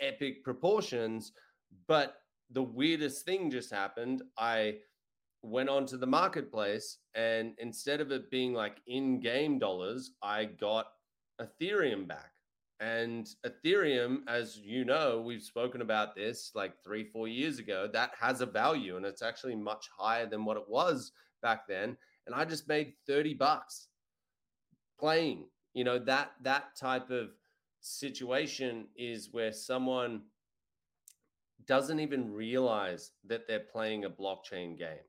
[0.00, 1.32] epic proportions.
[1.88, 2.16] But
[2.50, 4.22] the weirdest thing just happened.
[4.38, 4.76] I
[5.42, 10.86] went onto the marketplace and instead of it being like in game dollars, I got
[11.40, 12.30] Ethereum back.
[12.80, 18.10] And Ethereum, as you know, we've spoken about this like three, four years ago, that
[18.18, 21.12] has a value and it's actually much higher than what it was
[21.42, 23.88] back then and I just made 30 bucks
[24.98, 25.46] playing.
[25.74, 27.30] You know, that that type of
[27.80, 30.22] situation is where someone
[31.66, 35.06] doesn't even realize that they're playing a blockchain game.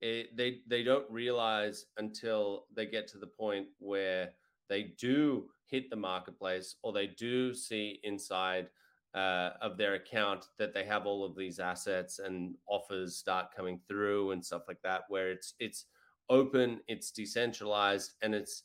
[0.00, 4.30] It, they they don't realize until they get to the point where
[4.70, 8.68] they do hit the marketplace or they do see inside
[9.14, 13.80] uh, of their account that they have all of these assets and offers start coming
[13.86, 15.84] through and stuff like that where it's it's
[16.30, 18.62] open, it's decentralized, and it's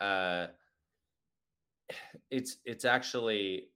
[0.00, 0.48] uh,
[2.30, 3.68] it's it's actually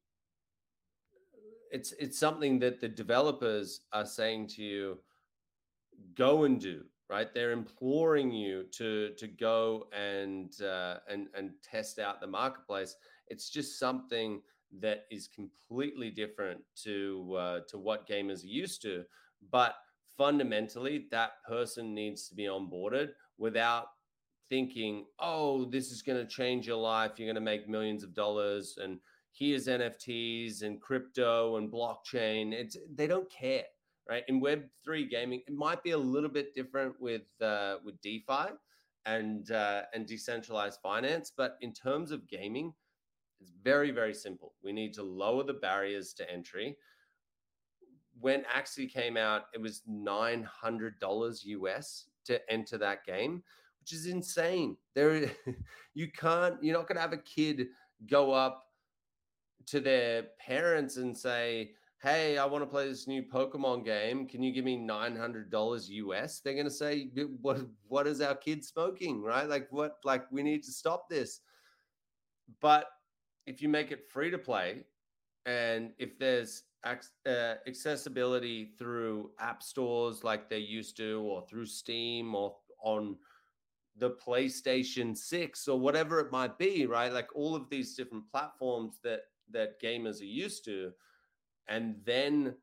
[1.72, 4.98] it's it's something that the developers are saying to you
[6.14, 11.98] go and do right they're imploring you to to go and uh, and and test
[11.98, 12.96] out the marketplace
[13.28, 14.40] it's just something
[14.80, 19.04] that is completely different to uh, to what gamers are used to
[19.50, 19.74] but
[20.16, 23.08] fundamentally that person needs to be onboarded
[23.38, 23.86] without
[24.50, 27.12] thinking, oh, this is going to change your life.
[27.16, 28.76] You're going to make millions of dollars.
[28.82, 28.98] And
[29.32, 32.52] here's NFTs and crypto and blockchain.
[32.52, 33.64] It's they don't care,
[34.11, 34.24] right?
[34.26, 38.50] In Web three gaming, it might be a little bit different with uh, with DeFi
[39.06, 42.74] and uh, and decentralized finance, but in terms of gaming,
[43.40, 44.52] it's very very simple.
[44.62, 46.76] We need to lower the barriers to entry.
[48.20, 53.42] When Axie came out, it was nine hundred dollars US to enter that game,
[53.78, 54.76] which is insane.
[54.94, 55.30] There,
[55.94, 56.62] you can't.
[56.62, 57.68] You're not going to have a kid
[58.08, 58.66] go up
[59.66, 61.72] to their parents and say,
[62.03, 64.26] "Hey, I want to play this new Pokemon game.
[64.26, 67.61] Can you give me nine hundred dollars US?" They're going to say, "What?
[67.88, 69.22] What is our kid smoking?
[69.22, 69.48] Right?
[69.48, 69.96] Like what?
[70.05, 71.40] Like we need to stop this."
[72.61, 72.86] But
[73.46, 74.84] if you make it free to play,
[75.46, 82.34] and if there's uh, accessibility through app stores like they used to, or through Steam,
[82.34, 83.16] or on
[83.96, 87.12] the PlayStation 6 or whatever it might be, right?
[87.12, 89.20] Like all of these different platforms that
[89.53, 90.92] that gamers are used to.
[91.70, 92.54] And then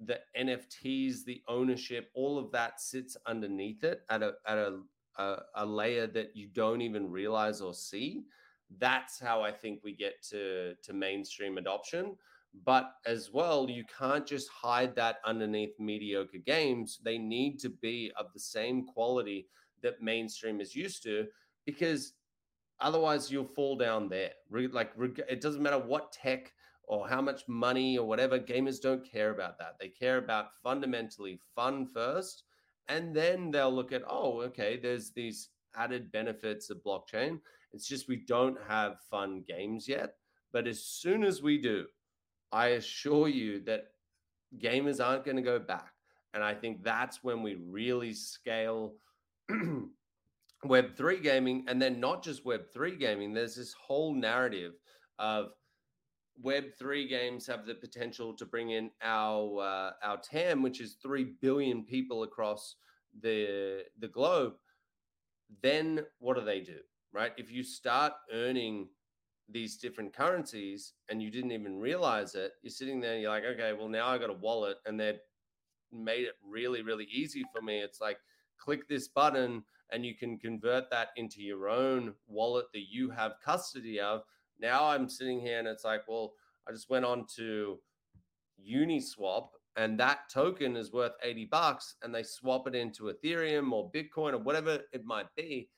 [0.00, 4.80] the NFTs, the ownership, all of that sits underneath it at a at a
[5.18, 8.24] a, a layer that you don't even realize or see.
[8.78, 12.16] That's how I think we get to to mainstream adoption.
[12.64, 17.00] But as well, you can't just hide that underneath mediocre games.
[17.02, 19.48] They need to be of the same quality
[19.82, 21.26] that mainstream is used to,
[21.66, 22.14] because
[22.80, 24.30] otherwise you'll fall down there.
[24.50, 26.52] Like it doesn't matter what tech
[26.86, 28.38] or how much money or whatever.
[28.38, 29.76] Gamers don't care about that.
[29.80, 32.44] They care about fundamentally fun first,
[32.88, 37.40] and then they'll look at oh, okay, there's these added benefits of blockchain.
[37.72, 40.14] It's just we don't have fun games yet.
[40.52, 41.86] But as soon as we do,
[42.52, 43.86] I assure you that
[44.58, 45.92] gamers aren't going to go back.
[46.32, 48.94] And I think that's when we really scale
[50.64, 51.64] Web3 gaming.
[51.66, 54.74] And then not just Web3 gaming, there's this whole narrative
[55.18, 55.50] of
[56.42, 61.34] Web3 games have the potential to bring in our uh, our TAM, which is 3
[61.40, 62.76] billion people across
[63.20, 64.54] the the globe.
[65.62, 66.78] Then what do they do?
[67.12, 67.32] Right?
[67.36, 68.88] If you start earning
[69.48, 73.44] these different currencies and you didn't even realize it, you're sitting there and you're like,
[73.44, 75.18] okay, well, now I got a wallet and they
[75.92, 77.80] made it really, really easy for me.
[77.80, 78.18] It's like,
[78.58, 83.32] click this button and you can convert that into your own wallet that you have
[83.44, 84.22] custody of.
[84.60, 86.34] Now I'm sitting here and it's like, well,
[86.68, 87.78] I just went on to
[88.64, 93.90] Uniswap and that token is worth 80 bucks and they swap it into Ethereum or
[93.90, 95.68] Bitcoin or whatever it might be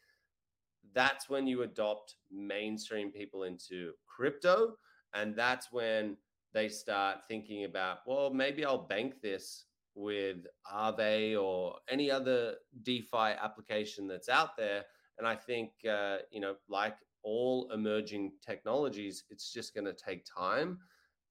[0.97, 4.72] that's when you adopt mainstream people into crypto.
[5.14, 6.16] And that's when
[6.55, 13.35] they start thinking about, well, maybe I'll bank this with Aave or any other DeFi
[13.43, 14.85] application that's out there.
[15.18, 16.97] And I think, uh, you know, like
[17.27, 20.79] all emerging technologies, it's just going to take time.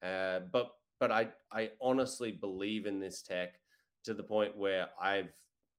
[0.04, 3.56] Uh, but but I I honestly believe in this tech
[4.04, 5.32] to the point where I've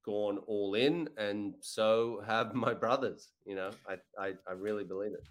[0.05, 3.31] gone all in, and so have my brothers.
[3.45, 5.25] You know, I, I, I really believe it.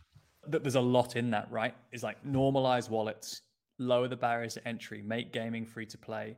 [0.48, 1.76] That There's a lot in that, right?
[1.92, 3.42] It's like normalize wallets,
[3.80, 6.38] lower the barriers to entry, make gaming free to play.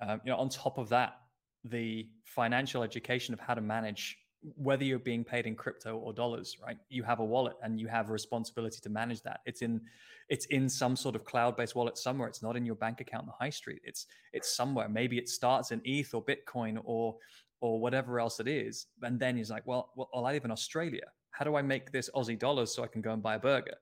[0.00, 1.18] Um, you know, on top of that,
[1.64, 4.16] the financial education of how to manage
[4.56, 6.78] whether you're being paid in crypto or dollars right?
[6.88, 9.40] You have a wallet and you have a responsibility to manage that.
[9.46, 9.80] It's in
[10.28, 12.28] it's in some sort of cloud-based wallet somewhere.
[12.28, 13.82] It's not in your bank account on the high street.
[13.84, 14.88] It's it's somewhere.
[14.88, 17.16] Maybe it starts in eth or bitcoin or
[17.60, 18.86] or whatever else it is.
[19.02, 21.06] And then he's like well, well i live in australia.
[21.32, 23.76] How do i make this aussie dollars so i can go and buy a burger?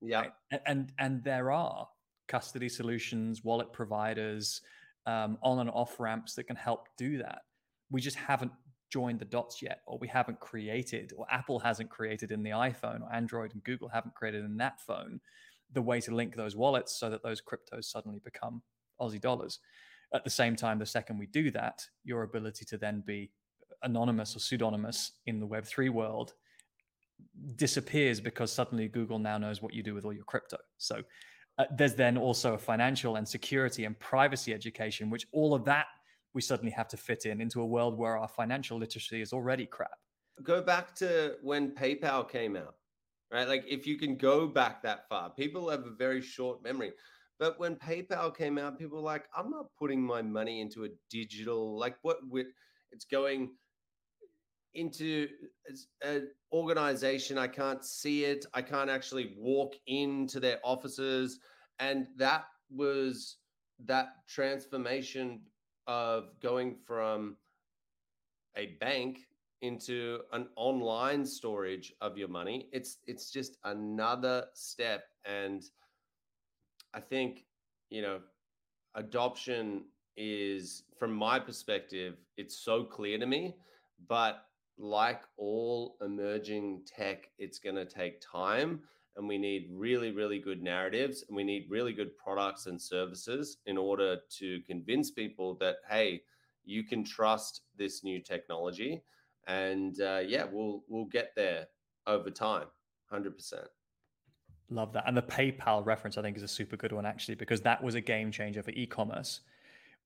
[0.00, 0.20] Yeah.
[0.20, 0.32] Right?
[0.50, 1.88] and, and and there are
[2.26, 4.62] custody solutions wallet providers
[5.06, 7.42] um, on and off ramps that can help do that.
[7.90, 8.52] We just haven't
[8.92, 13.00] joined the dots yet, or we haven't created, or Apple hasn't created in the iPhone,
[13.00, 15.18] or Android and Google haven't created in that phone
[15.72, 18.60] the way to link those wallets so that those cryptos suddenly become
[19.00, 19.58] Aussie dollars.
[20.12, 23.30] At the same time, the second we do that, your ability to then be
[23.82, 26.34] anonymous or pseudonymous in the Web3 world
[27.56, 30.58] disappears because suddenly Google now knows what you do with all your crypto.
[30.76, 31.02] So
[31.56, 35.86] uh, there's then also a financial and security and privacy education, which all of that
[36.34, 39.66] we suddenly have to fit in into a world where our financial literacy is already
[39.66, 39.98] crap.
[40.42, 42.74] Go back to when PayPal came out,
[43.32, 43.46] right?
[43.46, 46.92] Like if you can go back that far, people have a very short memory.
[47.38, 50.88] But when PayPal came out, people were like, I'm not putting my money into a
[51.10, 52.46] digital, like what with
[52.92, 53.50] it's going
[54.74, 55.28] into
[56.02, 57.38] an organization.
[57.38, 58.46] I can't see it.
[58.54, 61.40] I can't actually walk into their offices.
[61.78, 63.36] And that was
[63.84, 65.40] that transformation
[65.86, 67.36] of going from
[68.56, 69.26] a bank
[69.62, 75.04] into an online storage of your money it's it's just another step.
[75.24, 75.62] And
[76.94, 77.44] i think
[77.90, 78.20] you know
[78.96, 79.84] adoption
[80.16, 83.54] is from my perspective it's so clear to me
[84.08, 84.46] but
[84.78, 88.80] like all emerging tech it's going to take time
[89.16, 93.58] and we need really really good narratives and we need really good products and services
[93.66, 96.20] in order to convince people that hey
[96.64, 99.02] you can trust this new technology.
[99.48, 101.66] And uh, yeah we'll we'll get there
[102.06, 102.66] over time
[103.12, 103.66] 100%
[104.70, 105.04] love that.
[105.06, 107.94] And the paypal reference i think is a super good one actually because that was
[107.94, 109.40] a game changer for e-commerce.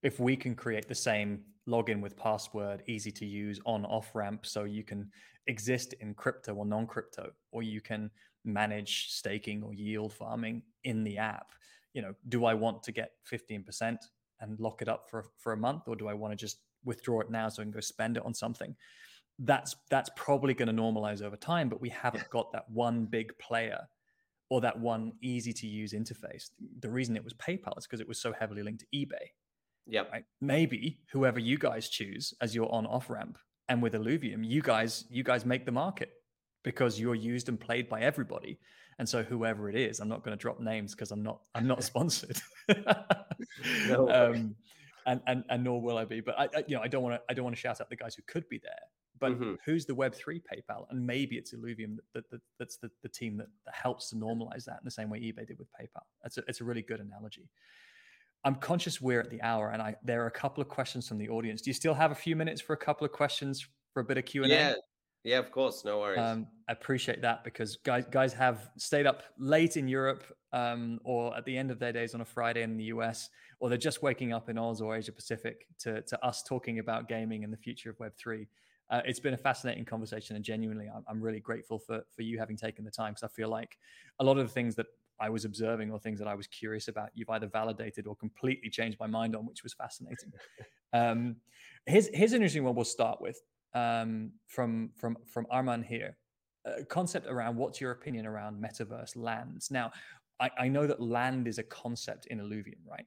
[0.02, 4.46] If we can create the same login with password easy to use on off ramp
[4.46, 5.10] so you can
[5.46, 8.10] exist in crypto or non crypto or you can
[8.46, 11.52] manage staking or yield farming in the app
[11.92, 13.96] you know do i want to get 15%
[14.40, 17.20] and lock it up for for a month or do i want to just withdraw
[17.20, 18.74] it now so i can go spend it on something?
[19.38, 23.36] That's that's probably going to normalize over time but we haven't got that one big
[23.38, 23.80] player
[24.48, 26.50] or that one easy to use interface.
[26.78, 29.32] The reason it was paypal is because it was so heavily linked to ebay
[29.86, 30.24] yeah right?
[30.40, 33.38] maybe whoever you guys choose as your on off ramp
[33.68, 36.10] and with illuvium you guys you guys make the market
[36.66, 38.58] because you're used and played by everybody.
[38.98, 41.68] And so whoever it is, I'm not going to drop names because I'm not I'm
[41.68, 42.38] not sponsored.
[43.88, 44.56] no um,
[45.06, 46.20] and, and and nor will I be.
[46.20, 47.88] But I, I you know I don't want to I don't want to shout out
[47.88, 48.72] the guys who could be there.
[49.18, 49.54] But mm-hmm.
[49.64, 50.86] who's the Web three PayPal?
[50.90, 54.16] And maybe it's Illuvium that, that, that that's the, the team that, that helps to
[54.16, 56.02] normalize that in the same way eBay did with PayPal.
[56.22, 57.48] That's a, it's a really good analogy.
[58.44, 61.18] I'm conscious we're at the hour, and I there are a couple of questions from
[61.18, 61.62] the audience.
[61.62, 63.64] Do you still have a few minutes for a couple of questions
[63.94, 64.54] for a bit of Q and A?
[64.56, 64.74] Yeah,
[65.24, 66.18] yeah, of course, no worries.
[66.18, 71.36] Um, I appreciate that because guys guys have stayed up late in Europe um, or
[71.36, 73.28] at the end of their days on a Friday in the US,
[73.60, 77.08] or they're just waking up in Oz or Asia Pacific to to us talking about
[77.08, 78.48] gaming and the future of Web three.
[78.88, 82.38] Uh, it's been a fascinating conversation, and genuinely, I'm, I'm really grateful for for you
[82.38, 83.78] having taken the time because I feel like
[84.20, 84.86] a lot of the things that
[85.18, 88.70] I was observing or things that I was curious about, you've either validated or completely
[88.70, 90.32] changed my mind on, which was fascinating.
[90.92, 91.36] um,
[91.86, 92.74] here's here's an interesting one.
[92.74, 93.40] We'll start with
[93.76, 96.16] um, from from from Arman here.
[96.64, 99.70] A concept around what's your opinion around metaverse lands?
[99.70, 99.92] Now,
[100.40, 103.06] I, I know that land is a concept in Illuvium, right?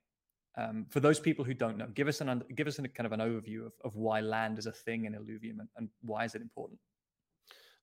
[0.57, 3.11] Um, for those people who don't know, give us an give us a kind of
[3.11, 6.35] an overview of, of why land is a thing in Illuvium and, and why is
[6.35, 6.79] it important.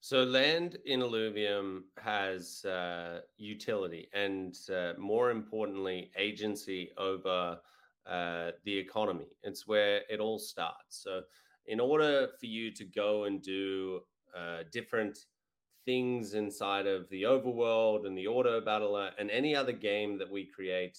[0.00, 7.58] So land in Illuvium has uh, utility and uh, more importantly, agency over
[8.06, 9.26] uh, the economy.
[9.42, 11.02] It's where it all starts.
[11.02, 11.22] So
[11.68, 14.00] in order for you to go and do
[14.36, 15.18] uh, different
[15.84, 20.44] things inside of the overworld and the auto battler and any other game that we
[20.44, 20.98] create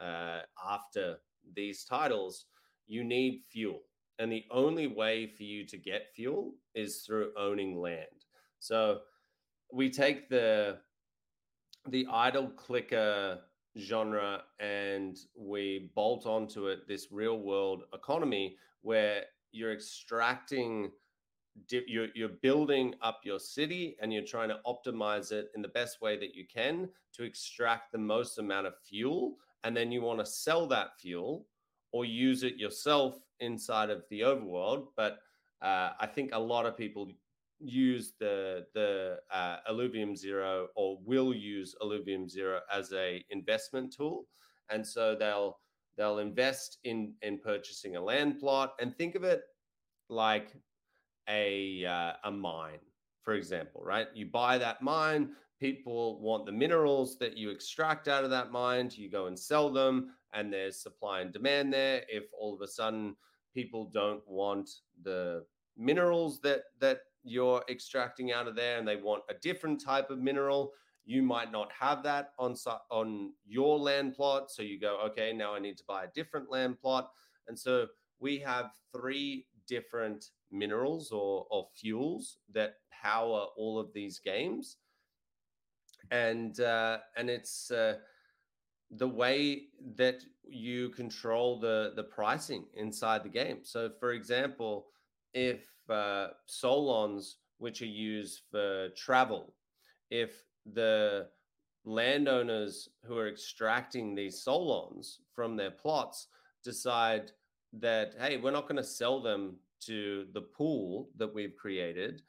[0.00, 1.16] uh, after
[1.54, 2.46] these titles,
[2.86, 3.80] you need fuel.
[4.18, 8.24] And the only way for you to get fuel is through owning land.
[8.58, 9.00] So
[9.72, 10.78] we take the
[11.88, 13.38] the idle clicker
[13.78, 19.24] genre and we bolt onto it this real world economy where
[19.56, 20.90] you're extracting
[21.70, 26.02] you're, you're building up your city and you're trying to optimize it in the best
[26.02, 29.36] way that you can to extract the most amount of fuel.
[29.64, 31.46] And then you want to sell that fuel
[31.92, 34.88] or use it yourself inside of the overworld.
[34.96, 35.20] But
[35.62, 37.10] uh, i think a lot of people
[37.58, 44.26] use the the uh, Illuvium Zero or will use Illuvium Zero as a investment tool,
[44.70, 45.58] and so they'll
[45.96, 49.42] they'll invest in in purchasing a land plot and think of it
[50.08, 50.54] like
[51.28, 52.78] a uh, a mine,
[53.22, 54.08] for example, right?
[54.14, 58.90] You buy that mine, people want the minerals that you extract out of that mine,
[58.94, 62.02] you go and sell them, and there's supply and demand there.
[62.08, 63.16] If all of a sudden
[63.54, 64.68] people don't want
[65.02, 65.44] the
[65.76, 70.18] minerals that that you're extracting out of there and they want a different type of
[70.18, 70.72] mineral
[71.06, 72.54] you might not have that on
[72.90, 76.50] on your land plot so you go okay now i need to buy a different
[76.50, 77.10] land plot.
[77.48, 77.86] And so
[78.18, 84.78] we have three different minerals or, or fuels that power all of these games.
[86.10, 87.96] And uh, and it's uh,
[88.90, 89.64] the way
[89.96, 93.58] that you control the the pricing inside the game.
[93.62, 94.86] So for example
[95.34, 99.54] if uh, solons which are used for travel
[100.10, 101.28] if the
[101.84, 106.28] landowners who are extracting these solons from their plots
[106.64, 107.30] decide
[107.72, 112.22] that hey we're not going to sell them to the pool that we've created.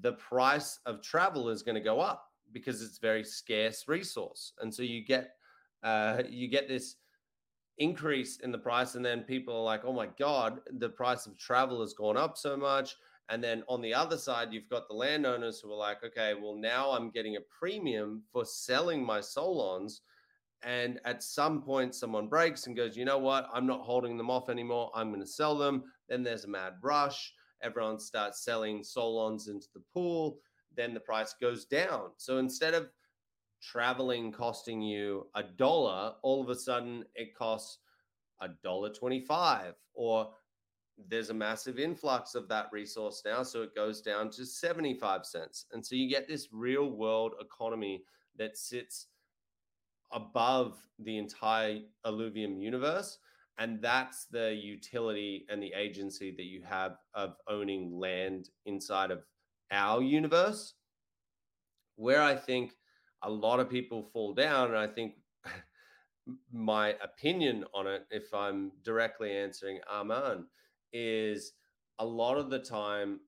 [0.00, 4.52] The price of travel is going to go up because it's very scarce resource.
[4.60, 5.36] And so you get
[5.82, 6.96] uh, you get this
[7.78, 11.36] increase in the price and then people are like oh my god the price of
[11.36, 12.94] travel has gone up so much
[13.30, 16.54] and then on the other side you've got the landowners who are like okay well
[16.54, 20.02] now i'm getting a premium for selling my solons.
[20.62, 23.48] And at some point someone breaks and goes you know what?
[23.52, 24.90] I'm not holding them off anymore.
[24.94, 25.84] I'm going to sell them.
[26.08, 27.32] Then there's a mad rush.
[27.62, 30.38] Everyone starts selling solons into the pool.
[30.74, 32.12] Then the price goes down.
[32.16, 32.88] So instead of
[33.62, 37.78] traveling costing you a dollar, all of a sudden it costs
[38.40, 40.30] a dollar 25 or
[41.08, 45.66] there's a massive influx of that resource now so it goes down to 75 cents
[45.72, 48.02] and so you get this real world economy
[48.36, 49.06] that sits
[50.12, 53.18] above the entire Illuvium universe
[53.58, 59.24] and that's the utility and the agency that you have of owning land inside of
[59.72, 60.74] our universe
[61.96, 62.74] where i think
[63.24, 64.68] a lot of people fall down.
[64.68, 65.14] And I think
[66.52, 70.44] my opinion on it, if I'm directly answering Arman,
[70.94, 71.52] is
[71.98, 73.20] a lot of the time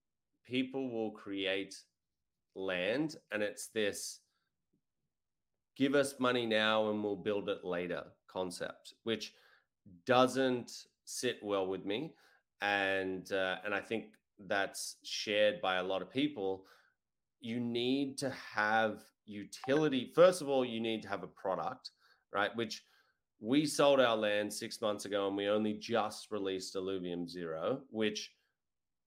[0.47, 1.75] people will create
[2.55, 4.21] land and it's this
[5.77, 9.33] give us money now and we'll build it later concept, which
[10.07, 10.73] doesn't
[11.05, 12.15] sit well with me.
[12.63, 14.07] And uh, and I think
[14.47, 16.65] that's shared by a lot of people.
[17.41, 20.11] You need to have utility.
[20.15, 21.91] First of all, you need to have a product,
[22.33, 22.55] right?
[22.57, 22.83] Which
[23.41, 28.33] we sold our land six months ago and we only just released Illuvium Zero, which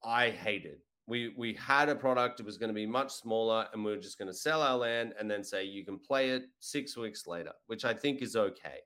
[0.03, 0.79] I hated.
[1.07, 3.97] We we had a product, it was going to be much smaller, and we were
[3.97, 7.25] just going to sell our land and then say you can play it six weeks
[7.25, 8.79] later, which I think is okay.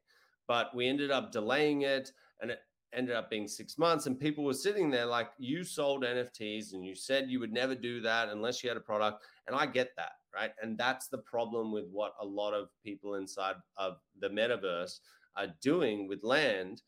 [0.48, 2.60] But we ended up delaying it and it
[2.94, 4.06] ended up being six months.
[4.06, 7.76] And people were sitting there like, you sold NFTs and you said you would never
[7.76, 9.24] do that unless you had a product.
[9.48, 10.52] And I get that right?
[10.62, 15.00] And that's the problem with what a lot of people inside of the metaverse
[15.38, 16.82] are doing with land.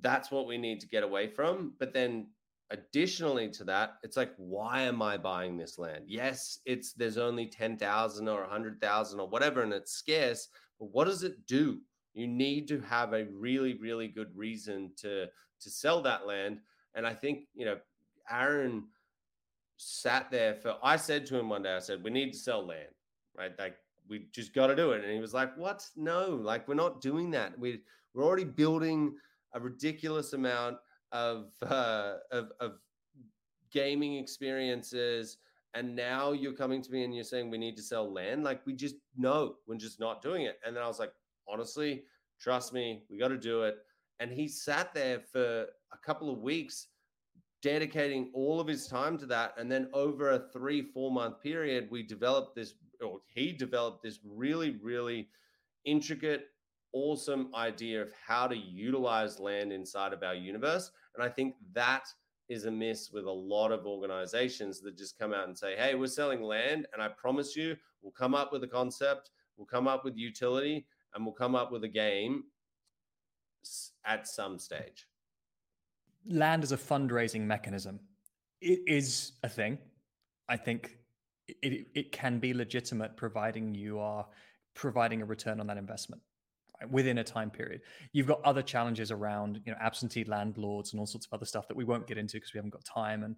[0.00, 1.74] That's what we need to get away from.
[1.78, 2.28] But then
[2.70, 6.04] additionally to that, it's like, why am I buying this land?
[6.06, 10.48] Yes, it's there's only 10,000 or 100,000 or whatever, and it's scarce,
[10.78, 11.80] but what does it do?
[12.14, 15.26] You need to have a really, really good reason to
[15.60, 16.60] to sell that land.
[16.94, 17.78] And I think, you know,
[18.30, 18.84] Aaron
[19.76, 22.66] sat there for I said to him one day, I said, We need to sell
[22.66, 22.94] land,
[23.36, 23.52] right?
[23.58, 23.76] Like
[24.08, 25.04] we just got to do it.
[25.04, 25.86] And he was like, What?
[25.96, 27.58] No, like we're not doing that.
[27.58, 27.80] We
[28.14, 29.14] we're already building
[29.54, 30.76] a ridiculous amount
[31.12, 32.72] of uh of, of
[33.72, 35.38] gaming experiences.
[35.74, 38.42] And now you're coming to me and you're saying we need to sell land.
[38.42, 40.58] Like we just no, we're just not doing it.
[40.64, 41.12] And then I was like,
[41.46, 42.04] honestly,
[42.40, 43.76] trust me, we got to do it.
[44.20, 46.88] And he sat there for a couple of weeks
[47.62, 49.54] dedicating all of his time to that.
[49.58, 54.18] And then over a three, four month period, we developed this, or he developed this
[54.24, 55.28] really, really
[55.84, 56.46] intricate,
[56.92, 60.90] awesome idea of how to utilize land inside of our universe.
[61.14, 62.04] And I think that
[62.48, 65.94] is a miss with a lot of organizations that just come out and say, hey,
[65.94, 66.86] we're selling land.
[66.92, 70.86] And I promise you, we'll come up with a concept, we'll come up with utility,
[71.14, 72.44] and we'll come up with a game
[74.04, 75.06] at some stage
[76.26, 77.98] land as a fundraising mechanism
[78.60, 79.78] it is a thing.
[80.48, 80.97] I think
[81.62, 84.26] it, it can be legitimate providing you are
[84.74, 86.22] providing a return on that investment.
[86.90, 87.80] Within a time period.
[88.12, 91.68] You've got other challenges around, you know, absentee landlords and all sorts of other stuff
[91.68, 93.36] that we won't get into because we haven't got time, and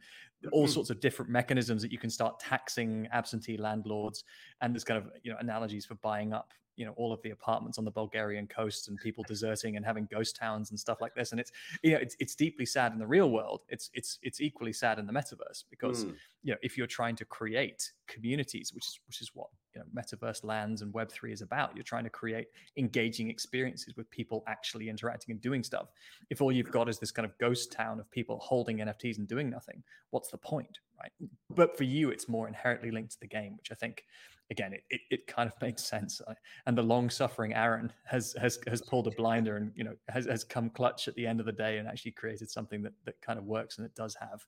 [0.53, 0.73] all mm-hmm.
[0.73, 4.25] sorts of different mechanisms that you can start taxing absentee landlords.
[4.61, 7.31] And there's kind of you know analogies for buying up you know all of the
[7.31, 11.15] apartments on the Bulgarian coast and people deserting and having ghost towns and stuff like
[11.15, 11.33] this.
[11.33, 11.53] And it's
[11.83, 13.63] you know it's it's deeply sad in the real world.
[13.69, 16.15] It's it's it's equally sad in the metaverse because mm.
[16.43, 19.87] you know if you're trying to create communities, which is which is what you know
[19.95, 21.75] metaverse lands and Web three is about.
[21.75, 25.89] You're trying to create engaging experiences with people actually interacting and doing stuff.
[26.31, 29.29] If all you've got is this kind of ghost town of people holding NFTs and
[29.29, 31.13] doing nothing, what's the point, right?
[31.51, 34.05] But for you, it's more inherently linked to the game, which I think
[34.51, 36.21] again, it, it, it, kind of makes sense.
[36.67, 40.27] And the long suffering Aaron has has has pulled a blinder and you know has,
[40.27, 43.21] has come clutch at the end of the day and actually created something that that
[43.21, 44.45] kind of works and it does have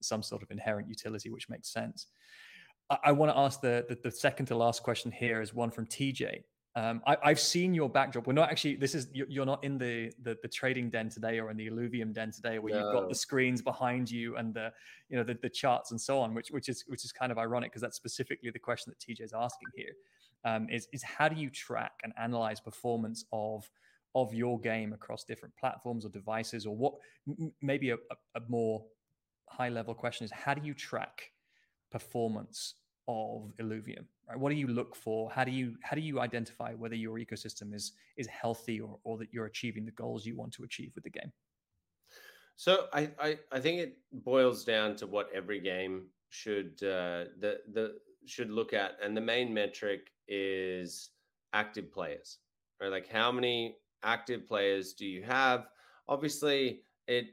[0.00, 2.06] some sort of inherent utility, which makes sense.
[2.90, 5.70] I, I want to ask the, the the second to last question here is one
[5.70, 6.42] from TJ.
[6.76, 8.26] Um, I, have seen your backdrop.
[8.26, 8.76] We're not actually.
[8.76, 12.12] This is you're not in the, the, the trading den today or in the Illuvium
[12.12, 12.80] den today, where no.
[12.80, 14.70] you've got the screens behind you and the
[15.08, 17.38] you know the, the charts and so on, which which is which is kind of
[17.38, 19.92] ironic because that's specifically the question that TJ is asking here.
[20.44, 23.66] Um, is is how do you track and analyze performance of
[24.14, 26.92] of your game across different platforms or devices, or what?
[27.26, 28.84] M- maybe a, a, a more
[29.48, 31.30] high level question is how do you track
[31.98, 32.74] performance
[33.08, 34.04] of Illuvium?
[34.28, 34.38] Right?
[34.38, 35.30] What do you look for?
[35.30, 39.16] How do you how do you identify whether your ecosystem is is healthy or, or
[39.18, 41.32] that you're achieving the goals you want to achieve with the game?
[42.56, 47.60] So I, I, I think it boils down to what every game should uh, the
[47.72, 47.86] the
[48.26, 51.10] should look at, and the main metric is
[51.52, 52.38] active players,
[52.80, 52.90] right?
[52.90, 55.68] Like how many active players do you have?
[56.08, 57.26] Obviously, it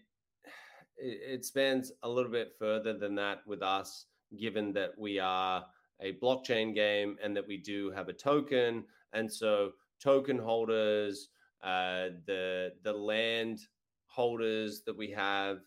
[0.98, 4.06] it spans a little bit further than that with us
[4.40, 5.66] given that we are
[6.02, 8.84] a blockchain game and that we do have a token.
[9.14, 11.30] And so token holders,
[11.64, 13.60] uh, the the land
[14.08, 15.60] holders that we have,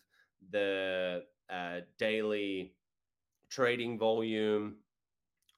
[0.51, 2.73] the uh, daily
[3.49, 4.75] trading volume,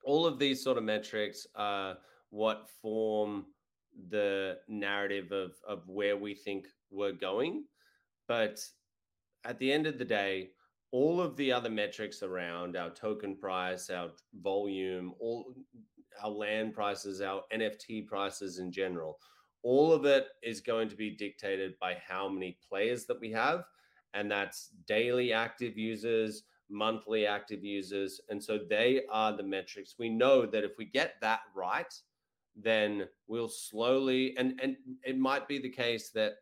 [0.05, 1.97] all of these sort of metrics are
[2.29, 3.45] what form
[4.09, 7.65] the narrative of of where we think we're going.
[8.27, 8.59] But
[9.45, 10.51] at the end of the day,
[10.91, 14.09] all of the other metrics around our token price, our
[14.41, 15.53] volume, all
[16.23, 19.17] our land prices, our NFT prices in general,
[19.63, 23.63] all of it is going to be dictated by how many players that we have.
[24.13, 28.19] And that's daily active users, monthly active users.
[28.29, 29.95] And so they are the metrics.
[29.99, 31.93] We know that if we get that right,
[32.55, 36.33] then we'll slowly, and, and it might be the case that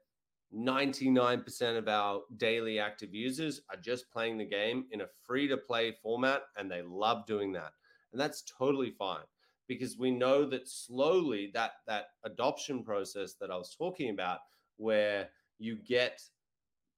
[0.56, 5.57] 99% of our daily active users are just playing the game in a free to
[5.57, 7.72] play format and they love doing that.
[8.11, 9.26] And that's totally fine
[9.68, 14.40] because we know that slowly that that adoption process that I was talking about
[14.78, 15.30] where
[15.60, 16.22] you get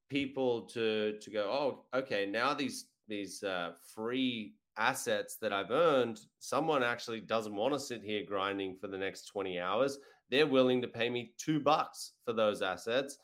[0.09, 6.19] people to to go oh okay now these these uh, free assets that I've earned
[6.39, 9.97] someone actually doesn't want to sit here grinding for the next 20 hours
[10.29, 13.17] they're willing to pay me 2 bucks for those assets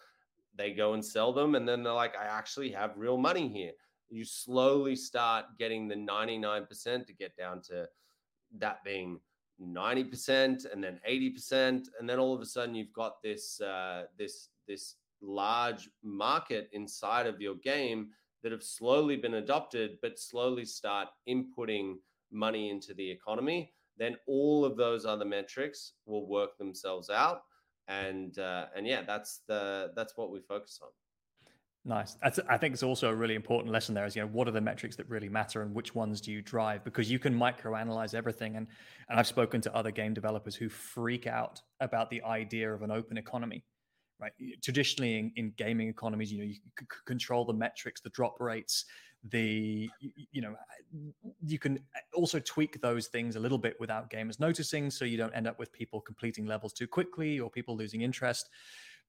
[0.57, 3.71] they go and sell them and then they're like i actually have real money here.
[4.09, 7.87] You slowly start getting the 99% to get down to
[8.59, 9.19] that being
[9.61, 14.49] 90% and then 80% and then all of a sudden you've got this uh, this
[14.67, 18.09] this large market inside of your game
[18.43, 21.95] that have slowly been adopted but slowly start inputting
[22.31, 23.73] money into the economy.
[23.97, 27.41] Then all of those other metrics will work themselves out
[27.87, 30.89] and uh, and yeah, that's the that's what we focus on.
[31.87, 32.17] Nice.
[32.21, 34.51] That's, I think it's also a really important lesson there is, you know, what are
[34.51, 36.83] the metrics that really matter and which ones do you drive?
[36.83, 38.55] Because you can microanalyze everything.
[38.55, 38.65] And,
[39.07, 42.89] and I've spoken to other game developers who freak out about the idea of an
[42.89, 43.63] open economy,
[44.19, 44.31] right?
[44.63, 48.85] Traditionally in, in gaming economies, you know, you c- control the metrics, the drop rates,
[49.29, 49.89] the
[50.31, 50.55] you know
[51.43, 55.17] you can uh, also tweak those things a little bit without gamers noticing so you
[55.17, 58.49] don't end up with people completing levels too quickly or people losing interest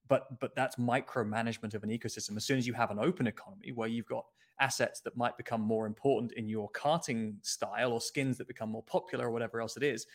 [0.09, 3.73] but but that's micromanagement of an ecosystem as soon as you have an open economy
[3.73, 4.25] where you've got
[4.59, 8.85] assets that might become more important in your carting style or skins that become more
[8.85, 10.07] popular or whatever else it is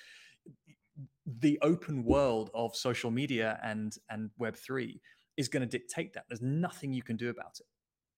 [1.26, 5.00] the open world of social media and and web3
[5.38, 6.26] is going to dictate that.
[6.28, 7.66] There's nothing you can do about it.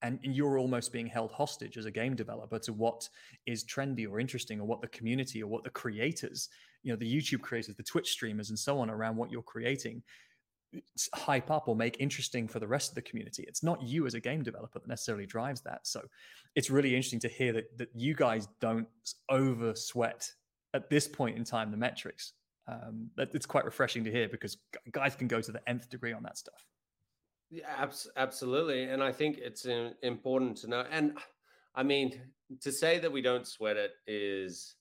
[0.02, 3.08] And you're almost being held hostage as a game developer to what
[3.46, 6.48] is trendy or interesting or what the community or what the creators
[6.82, 10.02] you know the youtube creators the twitch streamers and so on around what you're creating
[11.14, 13.44] hype up or make interesting for the rest of the community.
[13.46, 15.86] It's not you as a game developer that necessarily drives that.
[15.86, 16.02] So
[16.54, 18.88] it's really interesting to hear that, that you guys don't
[19.28, 20.30] over sweat
[20.72, 22.32] at this point in time the metrics
[22.66, 24.56] Um, that it's quite refreshing to hear because
[24.90, 26.66] guys can go to the nth degree on that stuff.
[27.50, 27.86] Yeah,
[28.16, 29.66] absolutely, and I think it's
[30.02, 30.84] important to know.
[30.90, 31.18] And
[31.74, 32.18] I mean,
[32.62, 34.76] to say that we don't sweat it is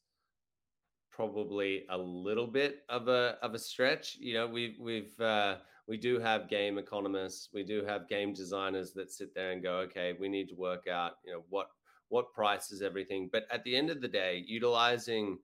[1.11, 4.15] probably a little bit of a of a stretch.
[4.19, 5.57] You know, we've we've uh,
[5.87, 9.75] we do have game economists, we do have game designers that sit there and go,
[9.79, 11.67] okay, we need to work out, you know, what
[12.09, 13.29] what price is everything.
[13.31, 15.39] But at the end of the day, utilizing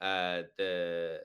[0.00, 1.20] uh, the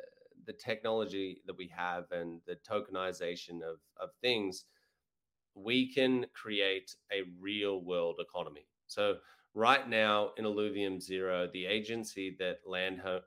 [0.48, 4.66] the technology that we have and the tokenization of of things,
[5.54, 8.66] we can create a real world economy.
[8.88, 9.18] So
[9.54, 13.20] right now in Illuvium Zero, the agency that land uh,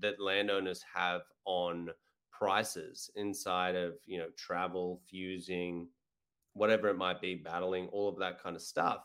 [0.00, 1.90] that landowners have on
[2.30, 5.88] prices inside of you know travel, fusing,
[6.54, 9.04] whatever it might be, battling, all of that kind of stuff,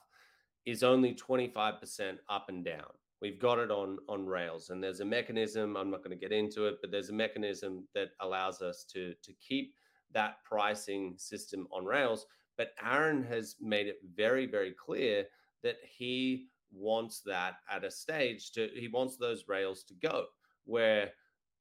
[0.65, 2.91] is only 25% up and down.
[3.21, 5.75] We've got it on on Rails, and there's a mechanism.
[5.75, 9.13] I'm not going to get into it, but there's a mechanism that allows us to
[9.23, 9.73] to keep
[10.13, 12.25] that pricing system on Rails.
[12.57, 15.25] But Aaron has made it very, very clear
[15.63, 20.25] that he wants that at a stage to he wants those rails to go
[20.65, 21.11] where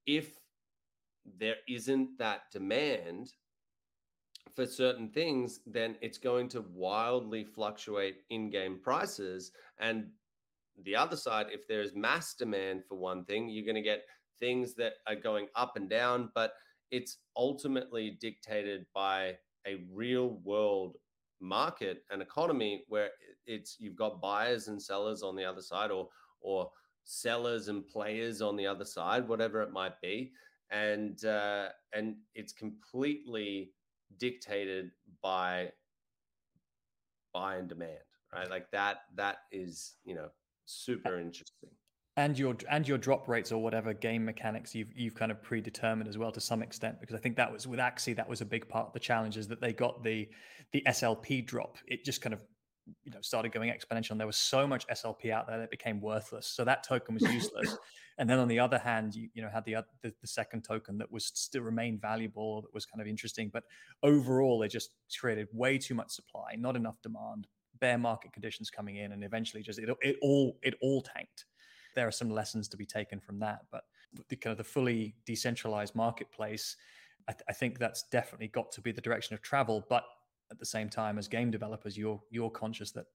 [0.07, 0.39] if
[1.39, 3.33] there isn't that demand
[4.55, 10.07] for certain things then it's going to wildly fluctuate in-game prices and
[10.85, 14.05] the other side if there's mass demand for one thing you're going to get
[14.39, 16.53] things that are going up and down but
[16.91, 19.35] it's ultimately dictated by
[19.67, 20.97] a real world
[21.41, 23.11] market and economy where
[23.47, 26.09] it's you've got buyers and sellers on the other side or
[26.41, 26.71] or
[27.05, 30.33] sellers and players on the other side whatever it might be.
[30.71, 33.73] And uh, and it's completely
[34.19, 34.91] dictated
[35.23, 35.71] by
[37.33, 37.99] buy and demand
[38.33, 38.51] right?
[38.51, 40.29] Like that that is you know
[40.67, 41.71] super interesting.
[42.17, 46.09] and your and your drop rates or whatever game mechanics you've you've kind of predetermined
[46.09, 48.45] as well to some extent because I think that was with Axie that was a
[48.47, 50.29] big part of the challenge is that they got the
[50.73, 51.79] the SLP drop.
[51.87, 52.43] It just kind of
[53.05, 55.71] you know started going exponential and there was so much SLP out there that it
[55.71, 56.47] became worthless.
[56.47, 57.77] So that token was useless.
[58.19, 60.97] And then on the other hand you you know had the, the the second token
[60.99, 63.65] that was still remained valuable that was kind of interesting but
[64.03, 67.47] overall they just created way too much supply not enough demand
[67.81, 71.45] bear market conditions coming in and eventually just it, it all it all tanked
[71.97, 73.63] there are some lessons to be taken from that.
[73.73, 73.83] But
[74.29, 76.77] the kind of the fully decentralized marketplace,
[77.27, 79.85] I, th- I think that's definitely got to be the direction of travel.
[79.89, 80.05] But
[80.53, 83.07] at the same time, as game developers, you're you're conscious that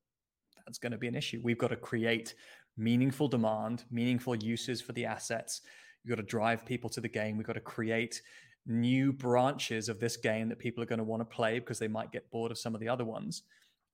[0.65, 1.39] that's going to be an issue.
[1.41, 2.35] We've got to create
[2.75, 5.61] meaningful demand, meaningful uses for the assets.
[6.03, 7.37] You've got to drive people to the game.
[7.37, 8.21] We've got to create
[8.67, 11.87] new branches of this game that people are going to want to play because they
[11.87, 13.43] might get bored of some of the other ones.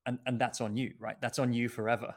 [0.08, 1.18] And and that's on you, right?
[1.22, 2.16] That's on you forever.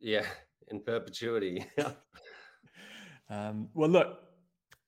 [0.00, 0.24] Yeah,
[0.68, 1.66] in perpetuity.
[3.30, 4.18] um, well, look,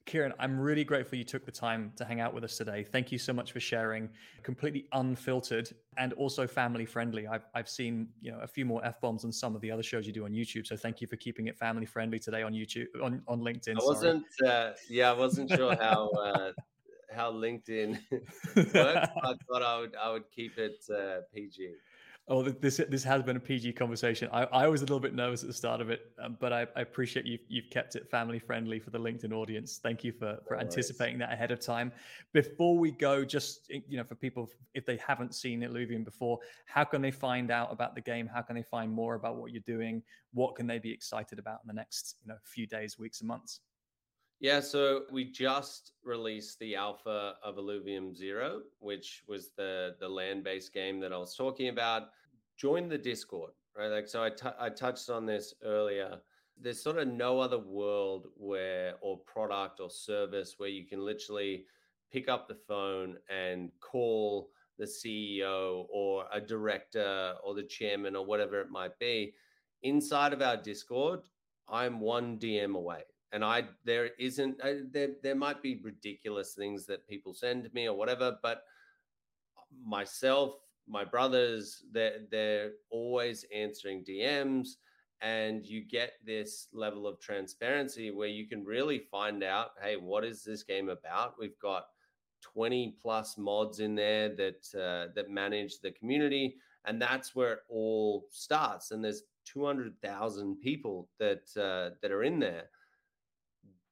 [0.06, 2.84] Kieran, I'm really grateful you took the time to hang out with us today.
[2.84, 4.10] Thank you so much for sharing,
[4.42, 7.26] completely unfiltered and also family friendly.
[7.26, 9.82] I've, I've seen you know a few more f bombs than some of the other
[9.82, 10.66] shows you do on YouTube.
[10.66, 13.76] So thank you for keeping it family friendly today on YouTube on, on LinkedIn.
[13.80, 16.52] I wasn't, uh, yeah, I wasn't sure how uh,
[17.14, 17.98] how LinkedIn
[18.56, 18.74] works.
[18.74, 21.72] I thought I would I would keep it uh, PG.
[22.26, 24.30] Oh, this this has been a PG conversation.
[24.32, 26.66] I, I was a little bit nervous at the start of it, um, but I,
[26.74, 29.78] I, appreciate you've you've kept it family friendly for the LinkedIn audience.
[29.82, 31.92] Thank you for for anticipating that ahead of time.
[32.32, 36.84] Before we go, just you know, for people if they haven't seen Illuvium before, how
[36.84, 38.26] can they find out about the game?
[38.26, 40.02] How can they find more about what you're doing?
[40.32, 43.28] What can they be excited about in the next you know few days, weeks, and
[43.28, 43.60] months?
[44.44, 50.70] Yeah, so we just released the alpha of Illuvium Zero, which was the the land-based
[50.74, 52.10] game that I was talking about.
[52.58, 53.88] Join the Discord, right?
[53.88, 56.18] Like, so I, t- I touched on this earlier.
[56.60, 61.64] There's sort of no other world where, or product or service where you can literally
[62.12, 68.26] pick up the phone and call the CEO or a director or the chairman or
[68.26, 69.32] whatever it might be.
[69.84, 71.20] Inside of our Discord,
[71.66, 73.04] I'm one DM away
[73.34, 77.88] and I there isn't uh, there there might be ridiculous things that people send me
[77.88, 78.62] or whatever, but
[79.84, 80.54] myself,
[80.88, 84.76] my brothers, they're they're always answering DMs,
[85.20, 90.24] and you get this level of transparency where you can really find out, hey, what
[90.24, 91.34] is this game about?
[91.36, 91.86] We've got
[92.42, 96.54] 20 plus mods in there that uh, that manage the community,
[96.84, 98.92] and that's where it all starts.
[98.92, 102.68] And there's 200,000 people that uh, that are in there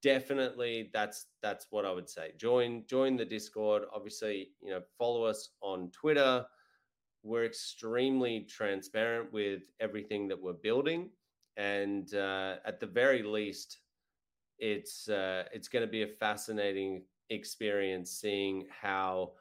[0.03, 2.33] definitely that's that's what I would say.
[2.37, 3.85] Join join the Discord.
[3.95, 6.45] Obviously, you know, follow us on Twitter.
[7.23, 11.11] We're extremely transparent with everything that we're building,
[11.57, 13.79] and uh, at the very least,
[14.59, 19.33] it's uh, it's going to be a fascinating experience seeing how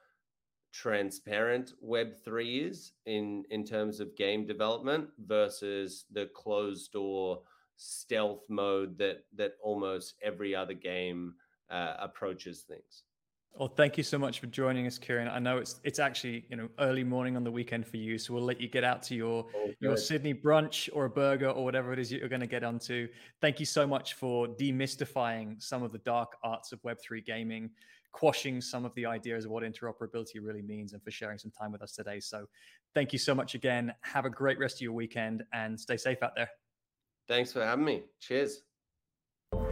[0.72, 7.42] transparent web3 is in in terms of game development versus the closed door
[7.82, 11.34] stealth mode that that almost every other game
[11.70, 13.04] uh, approaches things
[13.56, 15.28] well, thank you so much for joining us, Kieran.
[15.28, 18.34] I know it's it's actually you know early morning on the weekend for you, so
[18.34, 21.64] we'll let you get out to your oh, your Sydney brunch or a burger or
[21.64, 23.10] whatever it is you're going to get onto.
[23.42, 27.70] Thank you so much for demystifying some of the dark arts of Web three gaming,
[28.14, 31.74] quashing some of the ideas of what interoperability really means, and for sharing some time
[31.74, 32.22] with us today.
[32.22, 32.46] So,
[32.96, 33.94] thank you so much again.
[34.02, 36.50] Have a great rest of your weekend and stay safe out there.
[37.32, 38.04] Thanks for having me.
[38.20, 38.64] Cheers.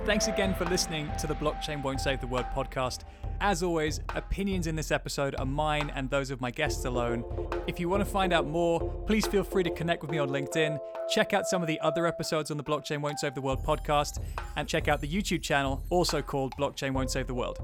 [0.06, 3.02] Thanks again for listening to the Blockchain Won't Save the World podcast.
[3.42, 7.26] As always, opinions in this episode are mine and those of my guests alone.
[7.68, 10.30] If you want to find out more, please feel free to connect with me on
[10.30, 10.80] LinkedIn,
[11.10, 14.24] check out some of the other episodes on the Blockchain Won't Save the World podcast,
[14.56, 17.60] and check out the YouTube channel, also called Blockchain Won't Save the World.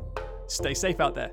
[0.48, 1.32] Stay safe out there.